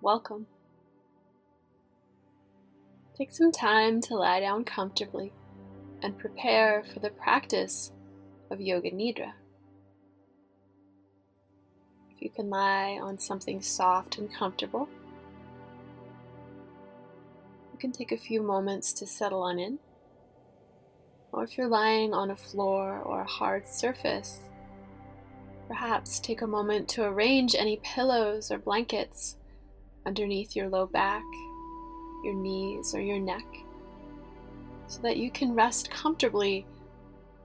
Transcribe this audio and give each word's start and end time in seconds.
welcome. 0.00 0.46
Take 3.16 3.32
some 3.32 3.50
time 3.50 4.00
to 4.02 4.14
lie 4.14 4.40
down 4.40 4.64
comfortably 4.64 5.32
and 6.02 6.16
prepare 6.16 6.84
for 6.84 7.00
the 7.00 7.10
practice 7.10 7.90
of 8.50 8.60
Yoga 8.60 8.92
Nidra. 8.92 9.32
If 12.14 12.22
you 12.22 12.30
can 12.30 12.48
lie 12.48 12.98
on 13.02 13.18
something 13.18 13.60
soft 13.60 14.18
and 14.18 14.32
comfortable, 14.32 14.88
you 17.72 17.78
can 17.78 17.90
take 17.90 18.12
a 18.12 18.16
few 18.16 18.40
moments 18.40 18.92
to 18.94 19.06
settle 19.06 19.42
on 19.42 19.58
in. 19.58 19.80
Or 21.32 21.42
if 21.42 21.58
you're 21.58 21.68
lying 21.68 22.14
on 22.14 22.30
a 22.30 22.36
floor 22.36 23.00
or 23.00 23.22
a 23.22 23.28
hard 23.28 23.66
surface, 23.66 24.40
perhaps 25.66 26.20
take 26.20 26.40
a 26.40 26.46
moment 26.46 26.88
to 26.90 27.02
arrange 27.02 27.56
any 27.56 27.80
pillows 27.82 28.50
or 28.50 28.58
blankets 28.58 29.36
underneath 30.08 30.56
your 30.56 30.70
low 30.70 30.86
back, 30.86 31.22
your 32.24 32.32
knees, 32.32 32.94
or 32.94 33.00
your 33.00 33.20
neck 33.20 33.44
so 34.86 35.02
that 35.02 35.18
you 35.18 35.30
can 35.30 35.54
rest 35.54 35.90
comfortably 35.90 36.66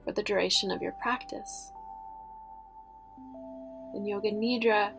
for 0.02 0.12
the 0.12 0.22
duration 0.22 0.70
of 0.70 0.80
your 0.80 0.92
practice. 1.02 1.70
In 3.94 4.06
Yoga 4.06 4.30
Nidra, 4.30 4.92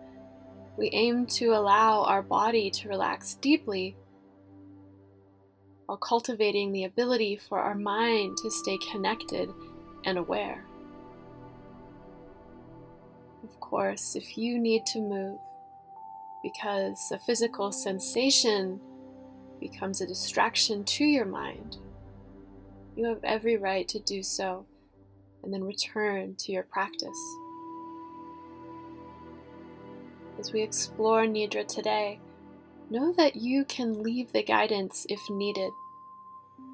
we 0.77 0.91
aim 0.93 1.25
to 1.25 1.55
allow 1.55 2.03
our 2.03 2.21
body 2.21 2.69
to 2.69 2.87
relax 2.87 3.33
deeply 3.33 3.95
while 5.87 5.97
cultivating 5.97 6.71
the 6.71 6.83
ability 6.83 7.35
for 7.35 7.59
our 7.59 7.75
mind 7.75 8.37
to 8.43 8.51
stay 8.51 8.77
connected 8.91 9.49
and 10.05 10.19
aware. 10.19 10.63
Of 13.43 13.59
course, 13.59 14.15
if 14.15 14.37
you 14.37 14.59
need 14.59 14.85
to 14.93 14.99
move 14.99 15.39
because 16.45 17.11
a 17.11 17.17
physical 17.17 17.71
sensation 17.71 18.79
becomes 19.59 19.99
a 19.99 20.05
distraction 20.05 20.83
to 20.83 21.03
your 21.03 21.25
mind, 21.25 21.77
you 22.95 23.03
have 23.05 23.23
every 23.23 23.57
right 23.57 23.87
to 23.87 23.99
do 23.99 24.21
so 24.21 24.63
and 25.43 25.51
then 25.51 25.63
return 25.63 26.35
to 26.37 26.51
your 26.51 26.61
practice. 26.61 27.17
As 30.37 30.53
we 30.53 30.61
explore 30.61 31.25
Nidra 31.25 31.67
today, 31.67 32.19
know 32.91 33.11
that 33.13 33.35
you 33.35 33.65
can 33.65 34.03
leave 34.03 34.31
the 34.31 34.43
guidance 34.43 35.07
if 35.09 35.19
needed 35.31 35.71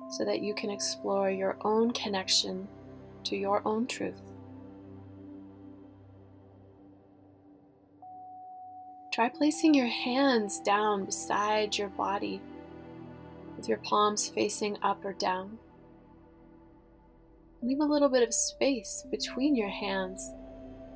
so 0.10 0.26
that 0.26 0.42
you 0.42 0.54
can 0.54 0.70
explore 0.70 1.32
your 1.32 1.56
own 1.62 1.92
connection 1.92 2.68
to 3.24 3.38
your 3.38 3.62
own 3.66 3.88
truth. 3.88 4.31
Try 9.12 9.28
placing 9.28 9.74
your 9.74 9.88
hands 9.88 10.62
down 10.62 11.04
beside 11.04 11.78
your 11.78 11.90
body 11.90 12.42
with 13.58 13.68
your 13.68 13.80
palms 13.80 14.30
facing 14.30 14.78
up 14.82 15.04
or 15.04 15.12
down. 15.12 15.60
Leave 17.62 17.82
a 17.82 17.86
little 17.86 18.08
bit 18.08 18.24
of 18.24 18.34
space 18.34 19.06
between 19.12 19.54
your 19.54 19.70
hands 19.70 20.32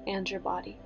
and 0.07 0.29
your 0.29 0.39
body. 0.39 0.79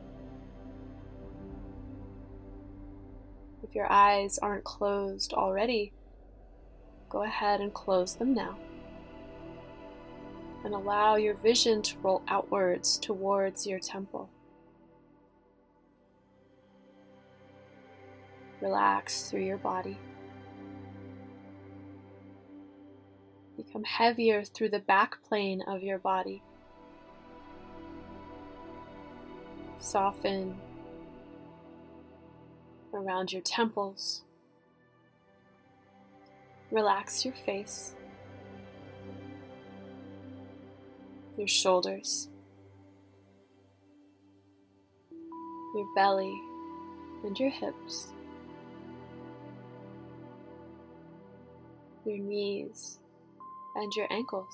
If 3.61 3.75
your 3.75 3.91
eyes 3.91 4.39
aren't 4.39 4.63
closed 4.63 5.31
already, 5.33 5.93
go 7.09 7.21
ahead 7.21 7.61
and 7.61 7.71
close 7.71 8.15
them 8.15 8.33
now. 8.33 8.57
And 10.65 10.73
allow 10.73 11.15
your 11.15 11.35
vision 11.35 11.83
to 11.83 11.97
roll 11.99 12.23
outwards 12.27 12.97
towards 12.97 13.67
your 13.67 13.79
temple. 13.79 14.31
Relax 18.61 19.29
through 19.29 19.43
your 19.43 19.57
body. 19.57 19.97
become 23.65 23.83
heavier 23.83 24.43
through 24.43 24.69
the 24.69 24.79
back 24.79 25.21
plane 25.27 25.61
of 25.67 25.83
your 25.83 25.99
body. 25.99 26.41
Soften 29.79 30.57
around 32.93 33.33
your 33.33 33.41
temples. 33.41 34.23
Relax 36.71 37.25
your 37.25 37.33
face, 37.33 37.95
your 41.37 41.47
shoulders, 41.47 42.29
your 45.75 45.87
belly, 45.95 46.39
and 47.25 47.37
your 47.39 47.49
hips, 47.49 48.13
your 52.05 52.17
knees 52.17 52.99
and 53.75 53.91
your 53.95 54.07
ankles. 54.11 54.53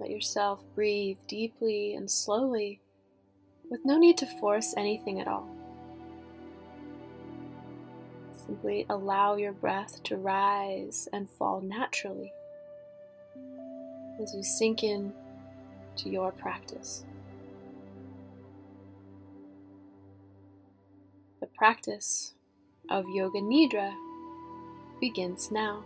Let 0.00 0.10
yourself 0.10 0.64
breathe 0.74 1.18
deeply 1.28 1.94
and 1.94 2.10
slowly 2.10 2.80
with 3.70 3.84
no 3.84 3.98
need 3.98 4.18
to 4.18 4.26
force 4.26 4.74
anything 4.76 5.20
at 5.20 5.28
all. 5.28 5.48
Simply 8.46 8.84
allow 8.90 9.36
your 9.36 9.52
breath 9.52 10.02
to 10.04 10.16
rise 10.16 11.08
and 11.12 11.30
fall 11.30 11.60
naturally 11.60 12.32
as 14.20 14.34
you 14.34 14.42
sink 14.42 14.82
in 14.82 15.12
to 15.96 16.08
your 16.08 16.32
practice. 16.32 17.04
Practice 21.62 22.34
of 22.90 23.04
Yoga 23.14 23.38
Nidra 23.38 23.94
begins 25.00 25.52
now. 25.52 25.84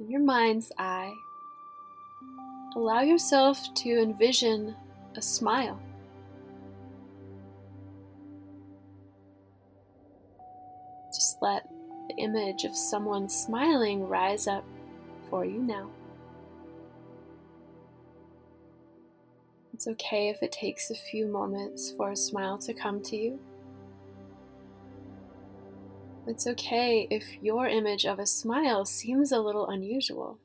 In 0.00 0.08
your 0.08 0.22
mind's 0.22 0.72
eye, 0.78 1.12
allow 2.74 3.02
yourself 3.02 3.58
to 3.74 4.00
envision 4.00 4.74
a 5.16 5.20
smile. 5.20 5.78
Just 11.14 11.36
let 11.42 11.68
the 12.08 12.14
image 12.16 12.64
of 12.64 12.74
someone 12.74 13.28
smiling 13.28 14.08
rise 14.08 14.46
up 14.46 14.64
for 15.28 15.44
you 15.44 15.58
now. 15.58 15.90
It's 19.78 19.86
okay 19.86 20.28
if 20.28 20.42
it 20.42 20.50
takes 20.50 20.90
a 20.90 20.96
few 20.96 21.28
moments 21.28 21.92
for 21.92 22.10
a 22.10 22.16
smile 22.16 22.58
to 22.58 22.74
come 22.74 23.00
to 23.02 23.16
you. 23.16 23.38
It's 26.26 26.48
okay 26.48 27.06
if 27.12 27.40
your 27.40 27.68
image 27.68 28.04
of 28.04 28.18
a 28.18 28.26
smile 28.26 28.84
seems 28.84 29.30
a 29.30 29.38
little 29.38 29.68
unusual. 29.68 30.40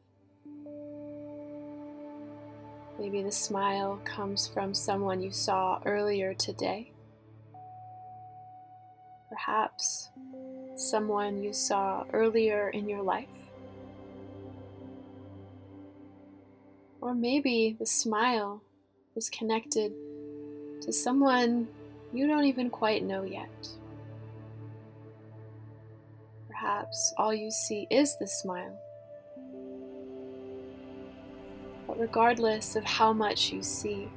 Maybe 2.99 3.23
the 3.23 3.31
smile 3.31 3.99
comes 4.05 4.47
from 4.47 4.75
someone 4.75 5.23
you 5.23 5.31
saw 5.31 5.81
earlier 5.83 6.35
today. 6.35 6.91
Perhaps 9.29 10.11
someone 10.75 11.41
you 11.41 11.53
saw 11.53 12.03
earlier 12.13 12.69
in 12.69 12.87
your 12.87 13.01
life. 13.01 13.49
Or 17.01 17.15
maybe 17.15 17.75
the 17.79 17.87
smile 17.87 18.61
is 19.15 19.29
connected 19.29 19.93
to 20.81 20.91
someone 20.91 21.67
you 22.13 22.27
don't 22.27 22.45
even 22.45 22.69
quite 22.69 23.03
know 23.03 23.23
yet. 23.23 23.67
Perhaps 26.47 27.13
all 27.17 27.33
you 27.33 27.49
see 27.49 27.87
is 27.89 28.17
the 28.17 28.27
smile. 28.27 28.79
But 31.87 31.99
regardless 31.99 32.75
of 32.75 32.83
how 32.83 33.13
much 33.13 33.51
you 33.51 33.63
see, 33.63 34.09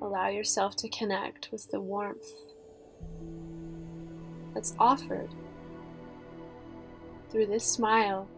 allow 0.00 0.28
yourself 0.28 0.76
to 0.76 0.88
connect 0.88 1.50
with 1.50 1.70
the 1.70 1.80
warmth 1.80 2.30
that's 4.54 4.74
offered 4.78 5.30
through 7.30 7.46
this 7.46 7.64
smile 7.64 8.28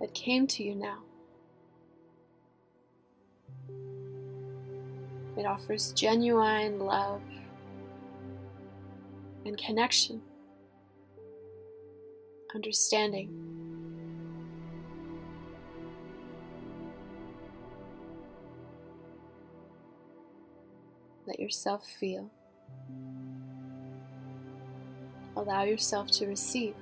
that 0.00 0.12
came 0.14 0.46
to 0.46 0.62
you 0.62 0.74
now. 0.74 1.05
It 5.36 5.44
offers 5.44 5.92
genuine 5.92 6.78
love 6.78 7.20
and 9.44 9.56
connection, 9.58 10.22
understanding. 12.54 13.28
Let 21.26 21.38
yourself 21.38 21.86
feel. 22.00 22.30
Allow 25.36 25.64
yourself 25.64 26.10
to 26.12 26.26
receive. 26.26 26.74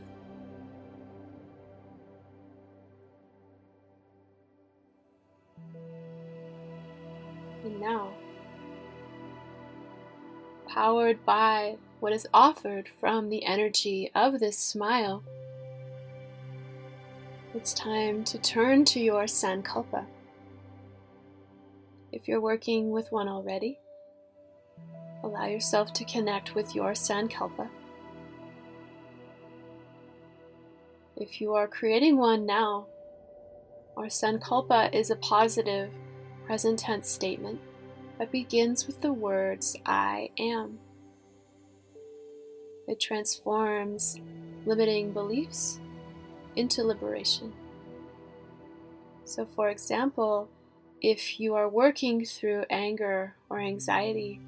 Empowered 10.74 11.24
by 11.24 11.76
what 12.00 12.12
is 12.12 12.26
offered 12.34 12.88
from 12.98 13.28
the 13.28 13.44
energy 13.44 14.10
of 14.12 14.40
this 14.40 14.58
smile, 14.58 15.22
it's 17.54 17.72
time 17.72 18.24
to 18.24 18.38
turn 18.38 18.84
to 18.84 18.98
your 18.98 19.24
Sankalpa. 19.24 20.04
If 22.10 22.26
you're 22.26 22.40
working 22.40 22.90
with 22.90 23.12
one 23.12 23.28
already, 23.28 23.78
allow 25.22 25.46
yourself 25.46 25.92
to 25.92 26.04
connect 26.04 26.56
with 26.56 26.74
your 26.74 26.90
Sankalpa. 26.90 27.68
If 31.16 31.40
you 31.40 31.54
are 31.54 31.68
creating 31.68 32.16
one 32.16 32.46
now, 32.46 32.86
our 33.96 34.06
Sankalpa 34.06 34.92
is 34.92 35.10
a 35.10 35.16
positive 35.16 35.90
present 36.46 36.80
tense 36.80 37.08
statement 37.08 37.60
that 38.18 38.30
begins 38.30 38.86
with 38.86 39.00
the 39.00 39.12
words 39.12 39.76
I 39.84 40.30
am. 40.38 40.78
It 42.86 43.00
transforms 43.00 44.20
limiting 44.66 45.12
beliefs 45.12 45.80
into 46.56 46.84
liberation. 46.84 47.52
So, 49.24 49.46
for 49.46 49.70
example, 49.70 50.48
if 51.00 51.40
you 51.40 51.54
are 51.54 51.68
working 51.68 52.24
through 52.24 52.64
anger 52.70 53.34
or 53.48 53.58
anxiety, 53.58 54.40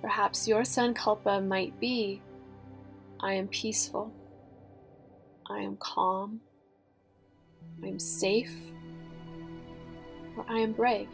perhaps 0.00 0.48
your 0.48 0.62
sankalpa 0.62 1.46
might 1.46 1.78
be 1.78 2.20
I 3.20 3.32
am 3.32 3.48
peaceful, 3.48 4.12
I 5.50 5.58
am 5.60 5.76
calm, 5.76 6.40
I 7.82 7.88
am 7.88 7.98
safe, 7.98 8.54
or 10.36 10.44
I 10.48 10.58
am 10.60 10.72
brave. 10.72 11.08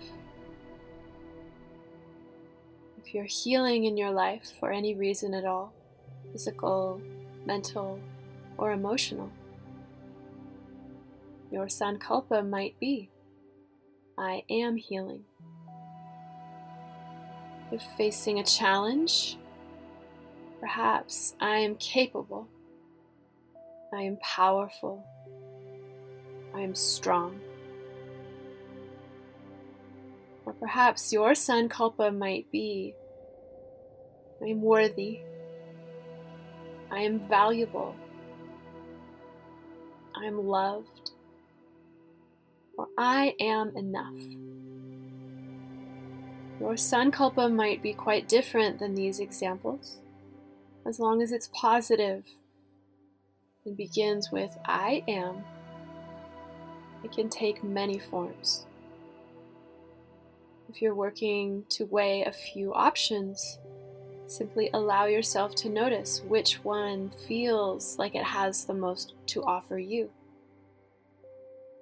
If 3.05 3.13
you're 3.13 3.25
healing 3.25 3.85
in 3.85 3.99
your 3.99 4.11
life 4.11 4.51
for 4.59 4.73
any 4.73 4.95
reason 4.95 5.35
at 5.35 5.45
all, 5.45 5.75
physical, 6.33 7.03
mental, 7.45 8.01
or 8.57 8.73
emotional, 8.73 9.31
your 11.51 11.67
sankalpa 11.67 12.49
might 12.49 12.81
be 12.81 13.11
I 14.17 14.45
am 14.49 14.77
healing. 14.77 15.25
If 17.71 17.83
facing 17.99 18.39
a 18.39 18.45
challenge, 18.45 19.37
perhaps 20.59 21.35
I 21.41 21.59
am 21.59 21.75
capable, 21.77 22.49
I 23.93 24.01
am 24.01 24.17
powerful, 24.23 25.05
I 26.55 26.61
am 26.61 26.75
strong. 26.75 27.39
Or 30.47 30.53
perhaps 30.53 31.13
your 31.13 31.35
son 31.35 31.69
sankalpa 31.69 32.17
might 32.17 32.51
be 32.51 32.95
I 34.43 34.47
am 34.47 34.61
worthy, 34.61 35.21
I 36.91 37.01
am 37.01 37.21
valuable, 37.21 37.95
I 40.15 40.27
am 40.27 40.47
loved, 40.47 41.13
or 42.77 42.89
I 42.99 43.35
am 43.41 43.75
enough. 43.77 44.21
Your 46.61 46.75
sankalpa 46.75 47.53
might 47.53 47.83
be 47.83 47.95
quite 47.95 48.29
different 48.29 48.79
than 48.79 48.95
these 48.95 49.19
examples, 49.19 49.99
as 50.87 51.01
long 51.01 51.23
as 51.23 51.33
it's 51.33 51.49
positive 51.55 52.25
and 53.65 53.77
begins 53.77 54.31
with 54.31 54.57
I 54.67 55.05
am. 55.09 55.45
It 57.03 57.13
can 57.13 57.29
take 57.29 57.65
many 57.65 57.99
forms. 57.99 58.67
If 60.75 60.83
you're 60.83 60.97
working 60.97 61.63
to 61.69 61.87
weigh 61.87 62.25
a 62.25 62.33
few 62.33 62.75
options, 62.75 63.61
simply 64.27 64.71
allow 64.75 65.05
yourself 65.05 65.55
to 65.57 65.69
notice 65.69 66.21
which 66.27 66.65
one 66.65 67.11
feels 67.29 67.97
like 67.97 68.17
it 68.17 68.25
has 68.25 68.65
the 68.65 68.75
most 68.75 69.15
to 69.27 69.45
offer 69.45 69.79
you. 69.79 70.11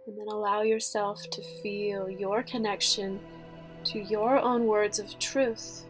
And 0.07 0.19
then 0.19 0.29
allow 0.29 0.61
yourself 0.61 1.23
to 1.31 1.43
feel 1.63 2.11
your 2.11 2.43
connection 2.43 3.19
to 3.85 3.99
your 3.99 4.39
own 4.39 4.67
words 4.67 4.99
of 4.99 5.19
truth 5.19 5.87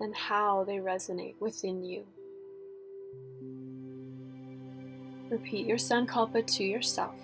and 0.00 0.14
how 0.14 0.64
they 0.64 0.76
resonate 0.76 1.36
within 1.40 1.82
you. 1.82 2.04
Repeat 5.30 5.66
your 5.66 5.78
Sankalpa 5.78 6.46
to 6.46 6.62
yourself 6.62 7.14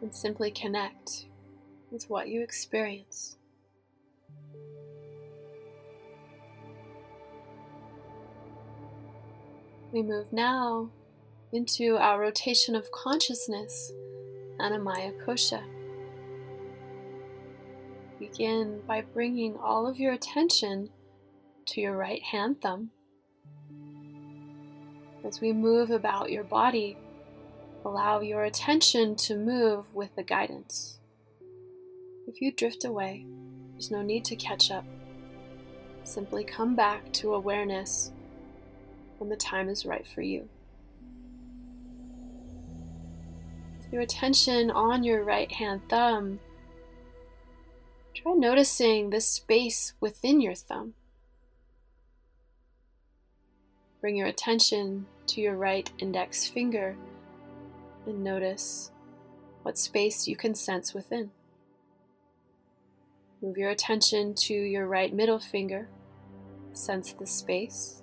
and 0.00 0.14
simply 0.14 0.52
connect 0.52 1.26
what 2.02 2.28
you 2.28 2.42
experience. 2.42 3.36
We 9.92 10.02
move 10.02 10.32
now 10.32 10.90
into 11.52 11.96
our 11.96 12.20
rotation 12.20 12.74
of 12.74 12.90
consciousness, 12.90 13.92
Annamaya 14.58 15.12
Kosha. 15.24 15.62
Begin 18.18 18.80
by 18.88 19.02
bringing 19.02 19.56
all 19.56 19.86
of 19.86 20.00
your 20.00 20.12
attention 20.12 20.90
to 21.66 21.80
your 21.80 21.96
right 21.96 22.22
hand 22.22 22.60
thumb. 22.60 22.90
As 25.24 25.40
we 25.40 25.52
move 25.52 25.92
about 25.92 26.30
your 26.30 26.44
body, 26.44 26.98
allow 27.84 28.20
your 28.20 28.44
attention 28.44 29.14
to 29.16 29.36
move 29.36 29.94
with 29.94 30.16
the 30.16 30.24
guidance. 30.24 30.98
If 32.26 32.40
you 32.40 32.52
drift 32.52 32.84
away, 32.84 33.26
there's 33.72 33.90
no 33.90 34.02
need 34.02 34.24
to 34.26 34.36
catch 34.36 34.70
up. 34.70 34.84
Simply 36.02 36.44
come 36.44 36.74
back 36.74 37.12
to 37.14 37.34
awareness 37.34 38.12
when 39.18 39.30
the 39.30 39.36
time 39.36 39.68
is 39.68 39.86
right 39.86 40.06
for 40.06 40.22
you. 40.22 40.48
your 43.94 44.02
attention 44.02 44.72
on 44.72 45.04
your 45.04 45.22
right 45.22 45.52
hand 45.52 45.80
thumb, 45.88 46.40
try 48.12 48.32
noticing 48.32 49.10
the 49.10 49.20
space 49.20 49.92
within 50.00 50.40
your 50.40 50.56
thumb. 50.56 50.94
Bring 54.00 54.16
your 54.16 54.26
attention 54.26 55.06
to 55.28 55.40
your 55.40 55.54
right 55.54 55.88
index 55.98 56.44
finger 56.44 56.96
and 58.04 58.24
notice 58.24 58.90
what 59.62 59.78
space 59.78 60.26
you 60.26 60.34
can 60.34 60.56
sense 60.56 60.92
within. 60.92 61.30
Move 63.44 63.58
your 63.58 63.68
attention 63.68 64.34
to 64.34 64.54
your 64.54 64.88
right 64.88 65.12
middle 65.12 65.38
finger, 65.38 65.86
sense 66.72 67.12
the 67.12 67.26
space. 67.26 68.02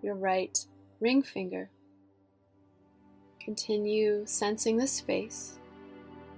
Your 0.00 0.14
right 0.14 0.64
ring 1.00 1.24
finger, 1.24 1.70
Continue 3.44 4.22
sensing 4.24 4.78
the 4.78 4.86
space. 4.86 5.58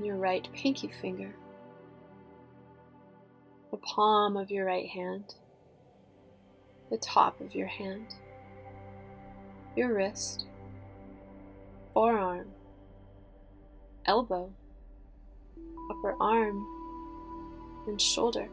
Your 0.02 0.16
right 0.16 0.49
pinky 0.52 0.88
finger, 0.88 1.33
the 3.71 3.76
palm 3.76 4.37
of 4.37 4.50
your 4.50 4.66
right 4.66 4.88
hand, 4.88 5.37
the 6.90 6.99
top 6.99 7.40
of 7.40 7.55
your 7.55 7.69
hand, 7.69 8.14
your 9.76 9.95
wrist, 9.95 10.47
forearm, 11.95 12.49
elbow, 14.05 14.52
upper 15.90 16.16
arm, 16.21 16.66
and 17.87 18.00
shoulder. 18.00 18.49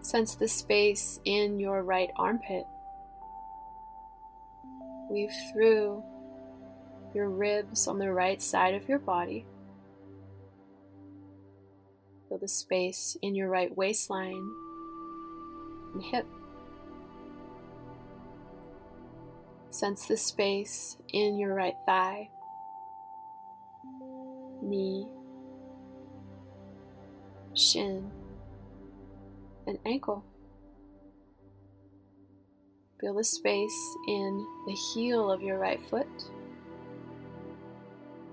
Sense 0.00 0.34
the 0.34 0.48
space 0.48 1.20
in 1.24 1.60
your 1.60 1.82
right 1.82 2.10
armpit. 2.16 2.66
Weave 5.08 5.32
through 5.52 6.02
your 7.14 7.28
ribs 7.28 7.86
on 7.86 7.98
the 7.98 8.12
right 8.12 8.42
side 8.42 8.74
of 8.74 8.88
your 8.88 8.98
body. 8.98 9.46
Feel 12.28 12.38
the 12.38 12.48
space 12.48 13.16
in 13.22 13.34
your 13.34 13.48
right 13.48 13.76
waistline 13.76 14.50
and 15.94 16.02
hip. 16.02 16.26
Sense 19.70 20.06
the 20.06 20.16
space 20.16 20.96
in 21.12 21.38
your 21.38 21.54
right 21.54 21.76
thigh, 21.86 22.28
knee, 24.62 25.06
shin, 27.54 28.10
and 29.66 29.78
ankle. 29.84 30.24
Feel 33.00 33.14
the 33.14 33.24
space 33.24 33.96
in 34.06 34.46
the 34.66 34.76
heel 34.94 35.30
of 35.30 35.42
your 35.42 35.58
right 35.58 35.80
foot 35.90 36.06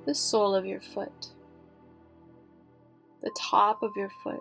the 0.09 0.15
sole 0.15 0.55
of 0.55 0.65
your 0.65 0.81
foot, 0.81 1.27
the 3.21 3.29
top 3.37 3.83
of 3.83 3.95
your 3.95 4.09
foot, 4.23 4.39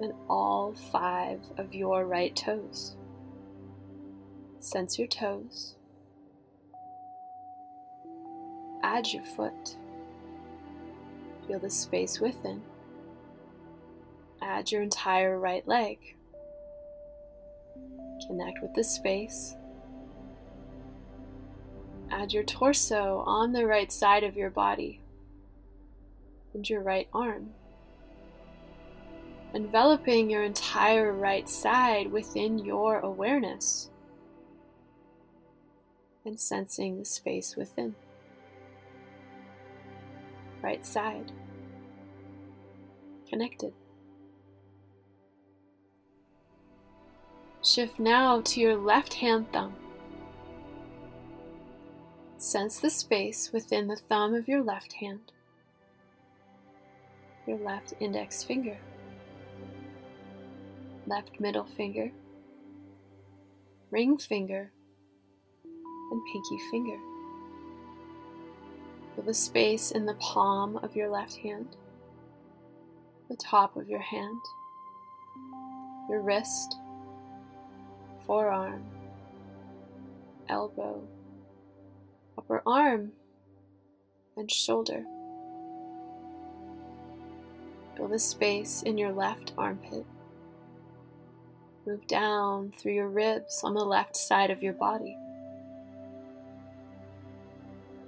and 0.00 0.12
all 0.28 0.74
five 0.90 1.38
of 1.58 1.72
your 1.72 2.04
right 2.04 2.34
toes. 2.34 2.96
Sense 4.58 4.98
your 4.98 5.06
toes. 5.06 5.76
Add 8.82 9.06
your 9.12 9.24
foot. 9.36 9.76
Feel 11.46 11.60
the 11.60 11.70
space 11.70 12.18
within. 12.18 12.62
Add 14.44 14.70
your 14.70 14.82
entire 14.82 15.38
right 15.38 15.66
leg. 15.66 15.98
Connect 18.26 18.60
with 18.60 18.74
the 18.74 18.84
space. 18.84 19.56
Add 22.10 22.34
your 22.34 22.42
torso 22.42 23.24
on 23.26 23.52
the 23.52 23.66
right 23.66 23.90
side 23.90 24.22
of 24.22 24.36
your 24.36 24.50
body 24.50 25.00
and 26.52 26.68
your 26.68 26.82
right 26.82 27.08
arm, 27.14 27.50
enveloping 29.54 30.28
your 30.28 30.44
entire 30.44 31.12
right 31.12 31.48
side 31.48 32.12
within 32.12 32.58
your 32.58 33.00
awareness 33.00 33.88
and 36.24 36.38
sensing 36.38 36.98
the 36.98 37.04
space 37.06 37.56
within. 37.56 37.94
Right 40.62 40.84
side, 40.84 41.32
connected. 43.26 43.72
Shift 47.64 47.98
now 47.98 48.42
to 48.42 48.60
your 48.60 48.76
left 48.76 49.14
hand 49.14 49.50
thumb. 49.50 49.74
Sense 52.36 52.78
the 52.78 52.90
space 52.90 53.52
within 53.54 53.88
the 53.88 53.96
thumb 53.96 54.34
of 54.34 54.46
your 54.46 54.62
left 54.62 54.92
hand, 54.92 55.32
your 57.46 57.56
left 57.56 57.94
index 58.00 58.44
finger, 58.44 58.76
left 61.06 61.40
middle 61.40 61.64
finger, 61.64 62.12
ring 63.90 64.18
finger, 64.18 64.70
and 65.64 66.22
pinky 66.34 66.58
finger. 66.70 66.98
Feel 69.14 69.24
the 69.24 69.32
space 69.32 69.90
in 69.90 70.04
the 70.04 70.14
palm 70.16 70.76
of 70.82 70.94
your 70.94 71.08
left 71.08 71.36
hand, 71.36 71.76
the 73.30 73.36
top 73.36 73.74
of 73.74 73.88
your 73.88 74.02
hand, 74.02 74.40
your 76.10 76.20
wrist, 76.20 76.76
forearm, 78.26 78.84
elbow, 80.48 81.02
upper 82.36 82.62
arm, 82.66 83.12
and 84.36 84.50
shoulder. 84.50 85.04
Feel 87.96 88.08
the 88.08 88.18
space 88.18 88.82
in 88.82 88.98
your 88.98 89.12
left 89.12 89.52
armpit. 89.56 90.04
Move 91.86 92.06
down 92.06 92.72
through 92.78 92.94
your 92.94 93.08
ribs 93.08 93.60
on 93.62 93.74
the 93.74 93.84
left 93.84 94.16
side 94.16 94.50
of 94.50 94.62
your 94.62 94.72
body. 94.72 95.16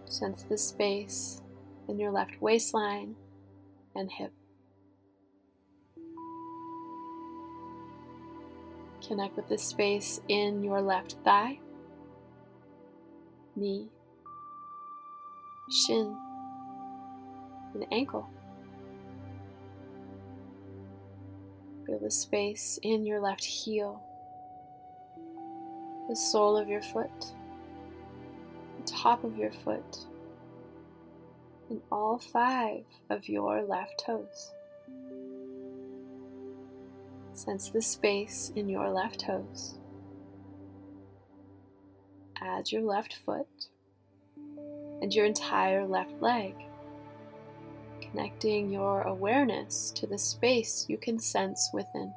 Sense 0.07 0.43
the 0.45 0.57
space 0.57 1.43
in 1.89 1.99
your 1.99 2.11
left 2.11 2.41
waistline 2.41 3.17
and 3.95 4.11
hip. 4.11 4.33
Connect 9.07 9.37
with 9.37 9.49
the 9.49 9.57
space 9.57 10.21
in 10.29 10.65
your 10.65 10.83
left 10.83 11.15
thigh, 11.25 11.61
knee, 13.55 13.89
shin, 15.71 16.17
and 17.75 17.87
ankle. 17.93 18.29
Feel 21.87 22.01
the 22.01 22.11
space 22.11 22.81
in 22.83 23.07
your 23.07 23.21
left 23.21 23.45
heel, 23.45 24.03
the 26.09 26.17
sole 26.17 26.57
of 26.57 26.67
your 26.67 26.83
foot, 26.83 27.33
the 28.81 28.91
top 28.91 29.23
of 29.23 29.37
your 29.37 29.53
foot, 29.53 29.99
and 31.71 31.81
all 31.93 32.19
five 32.19 32.83
of 33.09 33.29
your 33.29 33.63
left 33.63 34.03
toes. 34.05 34.51
Sense 37.37 37.69
the 37.69 37.83
space 37.83 38.51
in 38.57 38.67
your 38.67 38.89
left 38.89 39.21
toes. 39.21 39.75
Add 42.41 42.73
your 42.73 42.81
left 42.81 43.15
foot 43.27 43.69
and 45.03 45.15
your 45.15 45.27
entire 45.27 45.87
left 45.87 46.23
leg, 46.23 46.55
connecting 48.01 48.73
your 48.73 49.03
awareness 49.03 49.91
to 49.97 50.07
the 50.07 50.17
space 50.17 50.87
you 50.89 50.97
can 50.97 51.19
sense 51.19 51.69
within. 51.75 52.15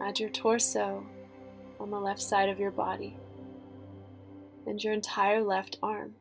Add 0.00 0.18
your 0.18 0.30
torso 0.30 1.06
on 1.78 1.90
the 1.92 2.00
left 2.00 2.20
side 2.20 2.48
of 2.48 2.58
your 2.58 2.72
body 2.72 3.16
and 4.66 4.82
your 4.82 4.92
entire 4.92 5.40
left 5.40 5.78
arm, 5.84 6.16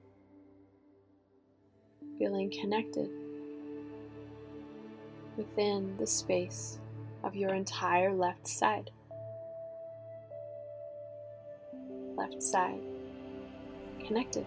feeling 2.19 2.51
connected 2.51 3.09
within 5.41 5.95
the 5.97 6.05
space 6.05 6.77
of 7.23 7.35
your 7.35 7.53
entire 7.53 8.13
left 8.13 8.47
side. 8.47 8.91
Left 12.15 12.41
side 12.41 12.81
connected. 14.05 14.45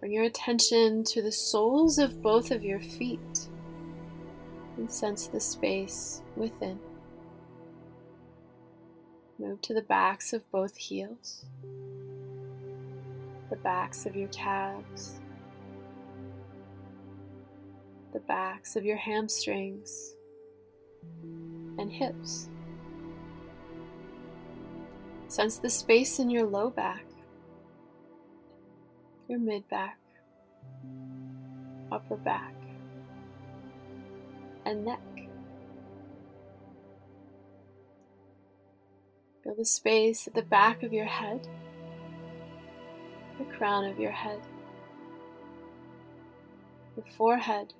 Bring 0.00 0.12
your 0.12 0.24
attention 0.24 1.04
to 1.04 1.22
the 1.22 1.30
soles 1.30 1.98
of 1.98 2.20
both 2.20 2.50
of 2.50 2.64
your 2.64 2.80
feet 2.80 3.48
and 4.76 4.90
sense 4.90 5.28
the 5.28 5.38
space 5.38 6.22
within. 6.34 6.80
Move 9.38 9.60
to 9.62 9.74
the 9.74 9.82
backs 9.82 10.32
of 10.32 10.50
both 10.50 10.76
heels, 10.76 11.44
the 13.50 13.56
backs 13.56 14.06
of 14.06 14.16
your 14.16 14.28
calves, 14.28 15.20
backs 18.26 18.76
of 18.76 18.84
your 18.84 18.96
hamstrings 18.96 20.14
and 21.78 21.90
hips. 21.90 22.48
Sense 25.28 25.56
the 25.58 25.70
space 25.70 26.18
in 26.18 26.28
your 26.28 26.44
low 26.44 26.68
back, 26.68 27.04
your 29.28 29.38
mid 29.38 29.66
back, 29.68 29.98
upper 31.90 32.16
back, 32.16 32.54
and 34.66 34.84
neck. 34.84 35.00
Feel 39.42 39.54
the 39.56 39.64
space 39.64 40.26
at 40.28 40.34
the 40.34 40.42
back 40.42 40.82
of 40.82 40.92
your 40.92 41.06
head, 41.06 41.48
the 43.38 43.44
crown 43.56 43.84
of 43.86 43.98
your 43.98 44.12
head, 44.12 44.40
your 46.94 47.06
forehead, 47.16 47.72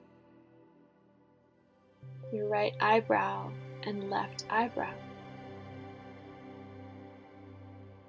your 2.32 2.48
right 2.48 2.72
eyebrow 2.80 3.50
and 3.84 4.10
left 4.10 4.46
eyebrow. 4.48 4.94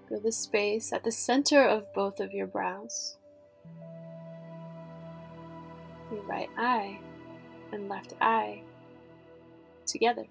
Feel 0.07 0.21
the 0.21 0.31
space 0.31 0.93
at 0.93 1.03
the 1.03 1.11
center 1.11 1.63
of 1.63 1.93
both 1.93 2.19
of 2.19 2.31
your 2.33 2.47
brows. 2.47 3.17
Your 6.11 6.21
right 6.23 6.49
eye 6.57 6.99
and 7.71 7.89
left 7.89 8.13
eye 8.21 8.61
together. 9.85 10.25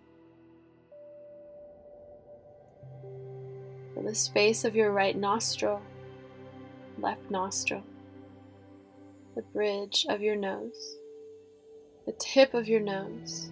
Feel 3.95 4.05
the 4.05 4.15
space 4.15 4.65
of 4.65 4.75
your 4.75 4.93
right 4.93 5.17
nostril, 5.17 5.83
left 6.99 7.31
nostril, 7.31 7.83
the 9.35 9.43
bridge 9.43 10.07
of 10.09 10.23
your 10.23 10.37
nose, 10.37 10.97
the 12.07 12.13
tip 12.13 12.55
of 12.55 12.69
your 12.69 12.81
nose, 12.81 13.51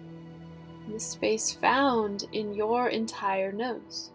the 0.91 0.99
space 0.99 1.51
found 1.51 2.25
in 2.33 2.53
your 2.53 2.89
entire 2.89 3.51
nose. 3.51 4.11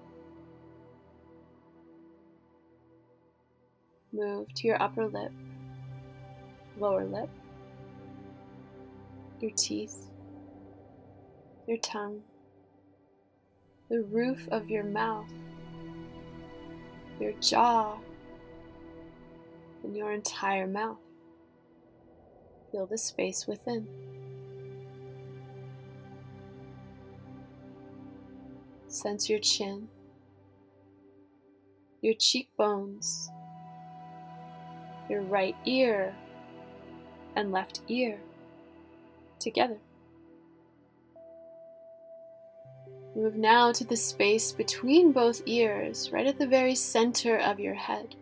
Move 4.12 4.52
to 4.54 4.66
your 4.66 4.80
upper 4.83 5.06
lip, 5.06 5.33
lower 6.78 7.04
lip, 7.04 7.28
your 9.40 9.50
teeth, 9.52 10.11
your 11.66 11.78
tongue, 11.78 12.23
the 13.88 14.02
roof 14.02 14.49
of 14.50 14.71
your 14.71 14.85
mouth, 14.85 15.30
your 17.21 17.33
jaw, 17.40 17.97
and 19.83 19.97
your 19.97 20.12
entire 20.12 20.66
mouth. 20.66 20.99
Feel 22.73 22.87
the 22.87 22.99
space 22.99 23.47
within. 23.47 23.87
Sense 28.97 29.29
your 29.29 29.41
chin, 29.41 29.88
your 32.00 32.15
cheekbones, 32.15 33.29
your 35.11 35.21
right 35.21 35.55
ear 35.67 36.15
and 37.37 37.53
left 37.53 37.83
ear 37.88 38.19
together. 39.38 39.76
Move 43.15 43.37
now 43.37 43.71
to 43.71 43.85
the 43.85 43.99
space 43.99 44.50
between 44.50 45.12
both 45.12 45.43
ears, 45.45 46.11
right 46.11 46.26
at 46.26 46.38
the 46.38 46.47
very 46.47 46.75
center 46.75 47.37
of 47.37 47.61
your 47.61 47.75
head. 47.75 48.17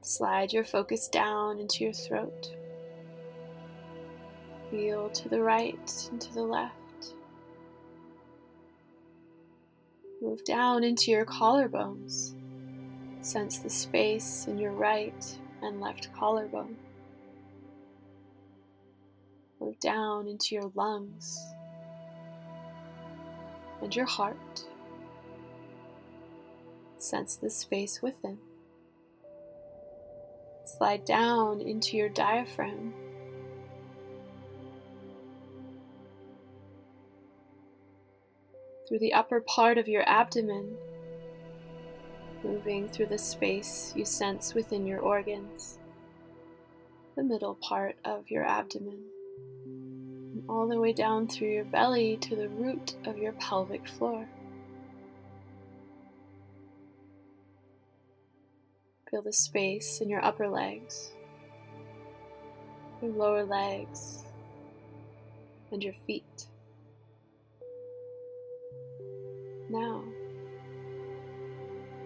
Slide 0.00 0.52
your 0.52 0.64
focus 0.64 1.06
down 1.06 1.60
into 1.60 1.84
your 1.84 1.92
throat. 1.92 2.52
Feel 4.72 5.08
to 5.10 5.28
the 5.28 5.40
right 5.40 6.08
and 6.10 6.20
to 6.20 6.34
the 6.34 6.42
left. 6.42 6.74
Move 10.26 10.42
down 10.42 10.82
into 10.82 11.12
your 11.12 11.24
collarbones. 11.24 12.34
Sense 13.20 13.58
the 13.58 13.70
space 13.70 14.46
in 14.48 14.58
your 14.58 14.72
right 14.72 15.38
and 15.62 15.80
left 15.80 16.12
collarbone. 16.14 16.74
Move 19.60 19.78
down 19.78 20.26
into 20.26 20.56
your 20.56 20.72
lungs 20.74 21.38
and 23.80 23.94
your 23.94 24.04
heart. 24.04 24.64
Sense 26.98 27.36
the 27.36 27.48
space 27.48 28.02
within. 28.02 28.38
Slide 30.64 31.04
down 31.04 31.60
into 31.60 31.96
your 31.96 32.08
diaphragm. 32.08 32.92
Through 38.86 39.00
the 39.00 39.14
upper 39.14 39.40
part 39.40 39.78
of 39.78 39.88
your 39.88 40.08
abdomen, 40.08 40.76
moving 42.44 42.88
through 42.88 43.06
the 43.06 43.18
space 43.18 43.92
you 43.96 44.04
sense 44.04 44.54
within 44.54 44.86
your 44.86 45.00
organs, 45.00 45.78
the 47.16 47.24
middle 47.24 47.56
part 47.56 47.96
of 48.04 48.30
your 48.30 48.44
abdomen 48.44 49.02
and 50.36 50.44
all 50.50 50.68
the 50.68 50.78
way 50.78 50.92
down 50.92 51.26
through 51.26 51.48
your 51.48 51.64
belly 51.64 52.18
to 52.18 52.36
the 52.36 52.48
root 52.48 52.94
of 53.06 53.16
your 53.16 53.32
pelvic 53.32 53.88
floor. 53.88 54.28
Feel 59.10 59.22
the 59.22 59.32
space 59.32 60.00
in 60.02 60.10
your 60.10 60.22
upper 60.22 60.46
legs, 60.46 61.12
your 63.00 63.12
lower 63.12 63.44
legs, 63.44 64.24
and 65.72 65.82
your 65.82 65.94
feet. 66.06 66.48
Now, 69.68 70.04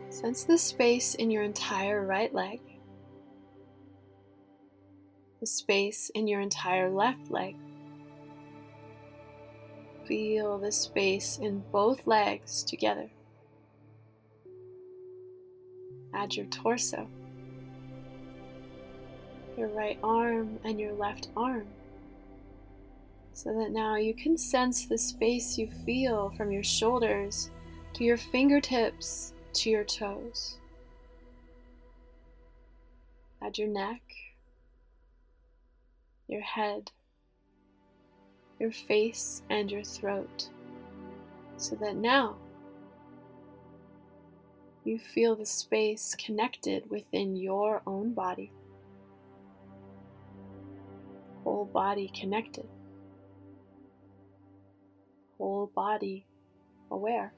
sense 0.08 0.44
the 0.44 0.58
space 0.58 1.14
in 1.14 1.30
your 1.30 1.42
entire 1.42 2.04
right 2.04 2.32
leg, 2.32 2.60
the 5.40 5.46
space 5.46 6.10
in 6.14 6.26
your 6.26 6.40
entire 6.40 6.90
left 6.90 7.30
leg 7.30 7.56
feel 10.10 10.58
the 10.58 10.72
space 10.72 11.38
in 11.38 11.62
both 11.70 12.04
legs 12.04 12.64
together. 12.64 13.08
Add 16.12 16.34
your 16.34 16.46
torso, 16.46 17.06
your 19.56 19.68
right 19.68 20.00
arm, 20.02 20.58
and 20.64 20.80
your 20.80 20.94
left 20.94 21.28
arm. 21.36 21.68
So 23.32 23.54
that 23.58 23.70
now 23.70 23.96
you 23.96 24.12
can 24.14 24.36
sense 24.36 24.86
the 24.86 24.98
space 24.98 25.56
you 25.56 25.68
feel 25.86 26.30
from 26.36 26.52
your 26.52 26.64
shoulders 26.64 27.50
to 27.94 28.04
your 28.04 28.16
fingertips 28.16 29.32
to 29.54 29.70
your 29.70 29.84
toes. 29.84 30.58
Add 33.42 33.56
your 33.56 33.68
neck, 33.68 34.02
your 36.28 36.42
head, 36.42 36.90
your 38.58 38.70
face, 38.70 39.42
and 39.48 39.70
your 39.70 39.82
throat, 39.82 40.50
so 41.56 41.74
that 41.76 41.96
now 41.96 42.36
you 44.84 44.98
feel 44.98 45.34
the 45.34 45.46
space 45.46 46.14
connected 46.14 46.88
within 46.90 47.36
your 47.36 47.82
own 47.86 48.12
body. 48.12 48.52
Whole 51.44 51.64
body 51.64 52.10
connected. 52.14 52.68
Whole 55.40 55.72
body 55.74 56.26
aware. 56.90 57.32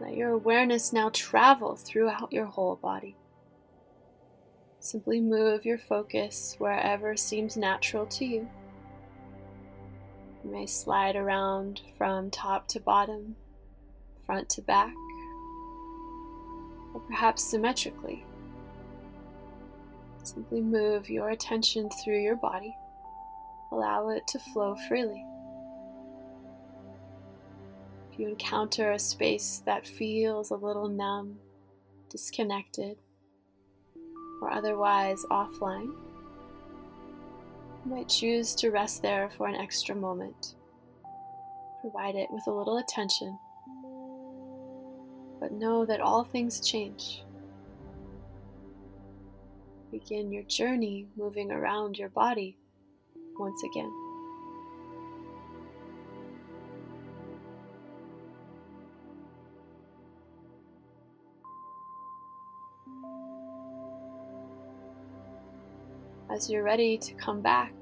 Let 0.00 0.14
your 0.14 0.30
awareness 0.30 0.92
now 0.92 1.10
travel 1.12 1.74
throughout 1.74 2.32
your 2.32 2.44
whole 2.44 2.76
body. 2.76 3.16
Simply 4.78 5.20
move 5.20 5.64
your 5.64 5.78
focus 5.78 6.54
wherever 6.58 7.16
seems 7.16 7.56
natural 7.56 8.06
to 8.06 8.24
you. 8.24 8.48
You 10.44 10.52
may 10.52 10.66
slide 10.66 11.16
around 11.16 11.80
from 11.98 12.30
top 12.30 12.68
to 12.68 12.78
bottom, 12.78 13.34
front 14.24 14.48
to 14.50 14.62
back, 14.62 14.94
or 16.94 17.00
perhaps 17.00 17.42
symmetrically. 17.42 18.24
Simply 20.22 20.60
move 20.60 21.10
your 21.10 21.30
attention 21.30 21.90
through 21.90 22.20
your 22.20 22.36
body. 22.36 22.76
Allow 23.72 24.10
it 24.10 24.26
to 24.28 24.38
flow 24.38 24.76
freely. 24.88 25.24
If 28.12 28.20
you 28.20 28.28
encounter 28.28 28.92
a 28.92 28.98
space 28.98 29.62
that 29.66 29.86
feels 29.86 30.50
a 30.50 30.56
little 30.56 30.88
numb, 30.88 31.38
disconnected, 32.08 32.96
or 34.40 34.50
otherwise 34.50 35.24
offline, 35.30 35.92
you 37.84 37.90
might 37.94 38.08
choose 38.08 38.54
to 38.56 38.70
rest 38.70 39.02
there 39.02 39.30
for 39.36 39.48
an 39.48 39.54
extra 39.54 39.94
moment. 39.94 40.54
Provide 41.80 42.14
it 42.14 42.30
with 42.30 42.46
a 42.46 42.52
little 42.52 42.78
attention, 42.78 43.38
but 45.40 45.52
know 45.52 45.84
that 45.84 46.00
all 46.00 46.24
things 46.24 46.66
change. 46.66 47.22
Begin 49.92 50.32
your 50.32 50.42
journey 50.44 51.06
moving 51.16 51.50
around 51.50 51.98
your 51.98 52.08
body 52.08 52.58
once 53.38 53.62
again. 53.62 53.92
as 66.36 66.50
you're 66.50 66.62
ready 66.62 66.98
to 66.98 67.14
come 67.14 67.40
back. 67.40 67.72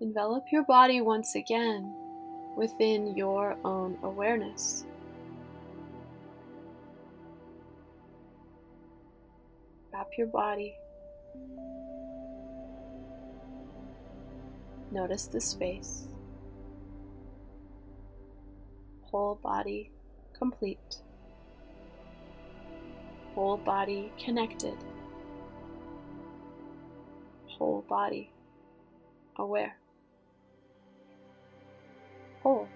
Envelop 0.00 0.44
your 0.52 0.64
body 0.64 1.00
once 1.00 1.34
again 1.34 1.94
within 2.56 3.16
your 3.16 3.56
own 3.64 3.96
awareness. 4.02 4.84
Wrap 9.90 10.08
your 10.18 10.26
body. 10.26 10.74
Notice 14.90 15.26
the 15.26 15.40
space. 15.40 16.08
Whole 19.02 19.38
body 19.42 19.90
complete. 20.32 20.98
Whole 23.34 23.56
body 23.56 24.12
connected 24.18 24.76
whole 27.58 27.84
body, 27.88 28.30
aware, 29.36 29.76
whole. 32.42 32.68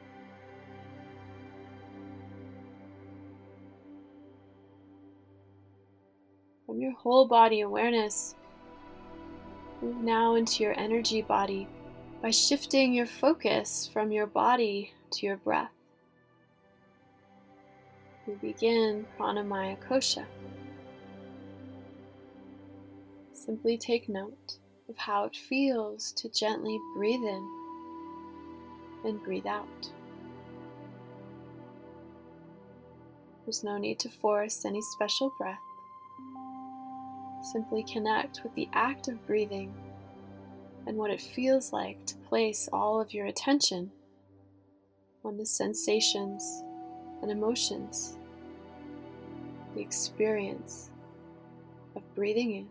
From 6.67 6.81
your 6.81 6.93
whole 6.93 7.27
body 7.27 7.61
awareness, 7.63 8.35
move 9.83 10.03
now 10.03 10.35
into 10.35 10.63
your 10.63 10.79
energy 10.79 11.23
body 11.23 11.67
by 12.21 12.31
shifting 12.31 12.93
your 12.93 13.07
focus 13.07 13.89
from 13.93 14.11
your 14.11 14.27
body 14.27 14.93
to 15.13 15.27
your 15.27 15.37
breath. 15.37 15.71
We 18.27 18.35
begin 18.35 19.07
pranamaya 19.19 19.79
kosha. 19.89 20.25
Simply 23.33 23.79
take 23.79 24.09
note 24.09 24.59
of 24.89 24.99
how 24.99 25.25
it 25.25 25.37
feels 25.37 26.13
to 26.13 26.29
gently 26.29 26.79
breathe 26.97 27.23
in 27.23 27.49
and 29.05 29.23
breathe 29.23 29.47
out. 29.47 29.93
There's 33.45 33.65
no 33.65 33.79
need 33.79 33.99
to 34.01 34.11
force 34.11 34.65
any 34.65 34.83
special 34.83 35.33
breath. 35.39 35.59
Simply 37.53 37.85
connect 37.85 38.43
with 38.43 38.55
the 38.55 38.69
act 38.75 39.09
of 39.09 39.25
breathing 39.27 39.73
and 40.89 40.97
what 40.97 41.13
it 41.13 41.21
feels 41.21 41.73
like 41.73 42.05
to 42.07 42.17
place 42.17 42.69
all 42.73 43.01
of 43.01 43.13
your 43.15 43.27
attention 43.27 43.93
on 45.25 45.37
the 45.37 45.47
sensations 45.47 46.65
and 47.23 47.31
emotions, 47.31 48.17
the 49.77 49.81
experience 49.81 50.91
of 51.95 52.03
breathing 52.17 52.53
in 52.55 52.69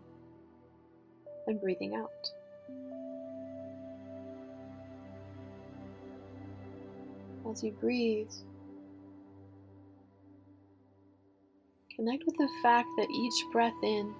and 1.46 1.60
breathing 1.60 1.94
out. 1.94 2.10
As 7.50 7.62
you 7.62 7.72
breathe, 7.72 8.28
Connect 11.98 12.24
with 12.26 12.36
the 12.36 12.48
fact 12.62 12.86
that 12.96 13.10
each 13.10 13.44
breath 13.50 13.74
in 13.82 14.14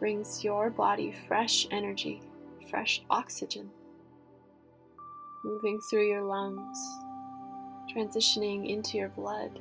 brings 0.00 0.42
your 0.42 0.68
body 0.68 1.14
fresh 1.28 1.64
energy, 1.70 2.20
fresh 2.68 3.02
oxygen, 3.10 3.70
moving 5.44 5.80
through 5.88 6.08
your 6.08 6.22
lungs, 6.22 6.78
transitioning 7.94 8.68
into 8.68 8.96
your 8.96 9.08
blood, 9.10 9.60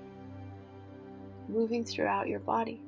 moving 1.48 1.84
throughout 1.84 2.28
your 2.28 2.40
body. 2.40 2.82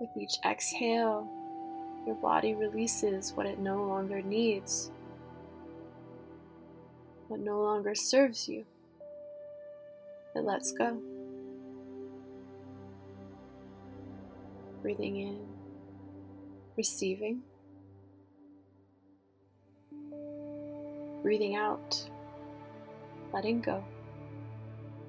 With 0.00 0.10
each 0.16 0.38
exhale, 0.44 1.28
your 2.06 2.16
body 2.16 2.54
releases 2.54 3.32
what 3.32 3.46
it 3.46 3.58
no 3.58 3.84
longer 3.84 4.20
needs, 4.22 4.90
what 7.28 7.40
no 7.40 7.62
longer 7.62 7.94
serves 7.94 8.48
you. 8.48 8.64
It 10.34 10.44
lets 10.44 10.72
go. 10.72 10.98
breathing 14.82 15.16
in, 15.16 15.38
receiving, 16.76 17.42
breathing 21.22 21.56
out, 21.56 22.08
letting 23.32 23.60
go, 23.60 23.84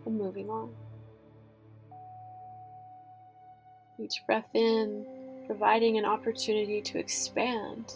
and 0.05 0.17
moving 0.17 0.49
on. 0.49 0.73
Each 3.99 4.21
breath 4.25 4.49
in, 4.53 5.05
providing 5.45 5.97
an 5.97 6.05
opportunity 6.05 6.81
to 6.81 6.97
expand 6.97 7.95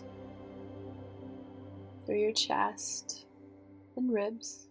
through 2.05 2.19
your 2.19 2.33
chest 2.33 3.25
and 3.95 4.13
ribs. 4.13 4.67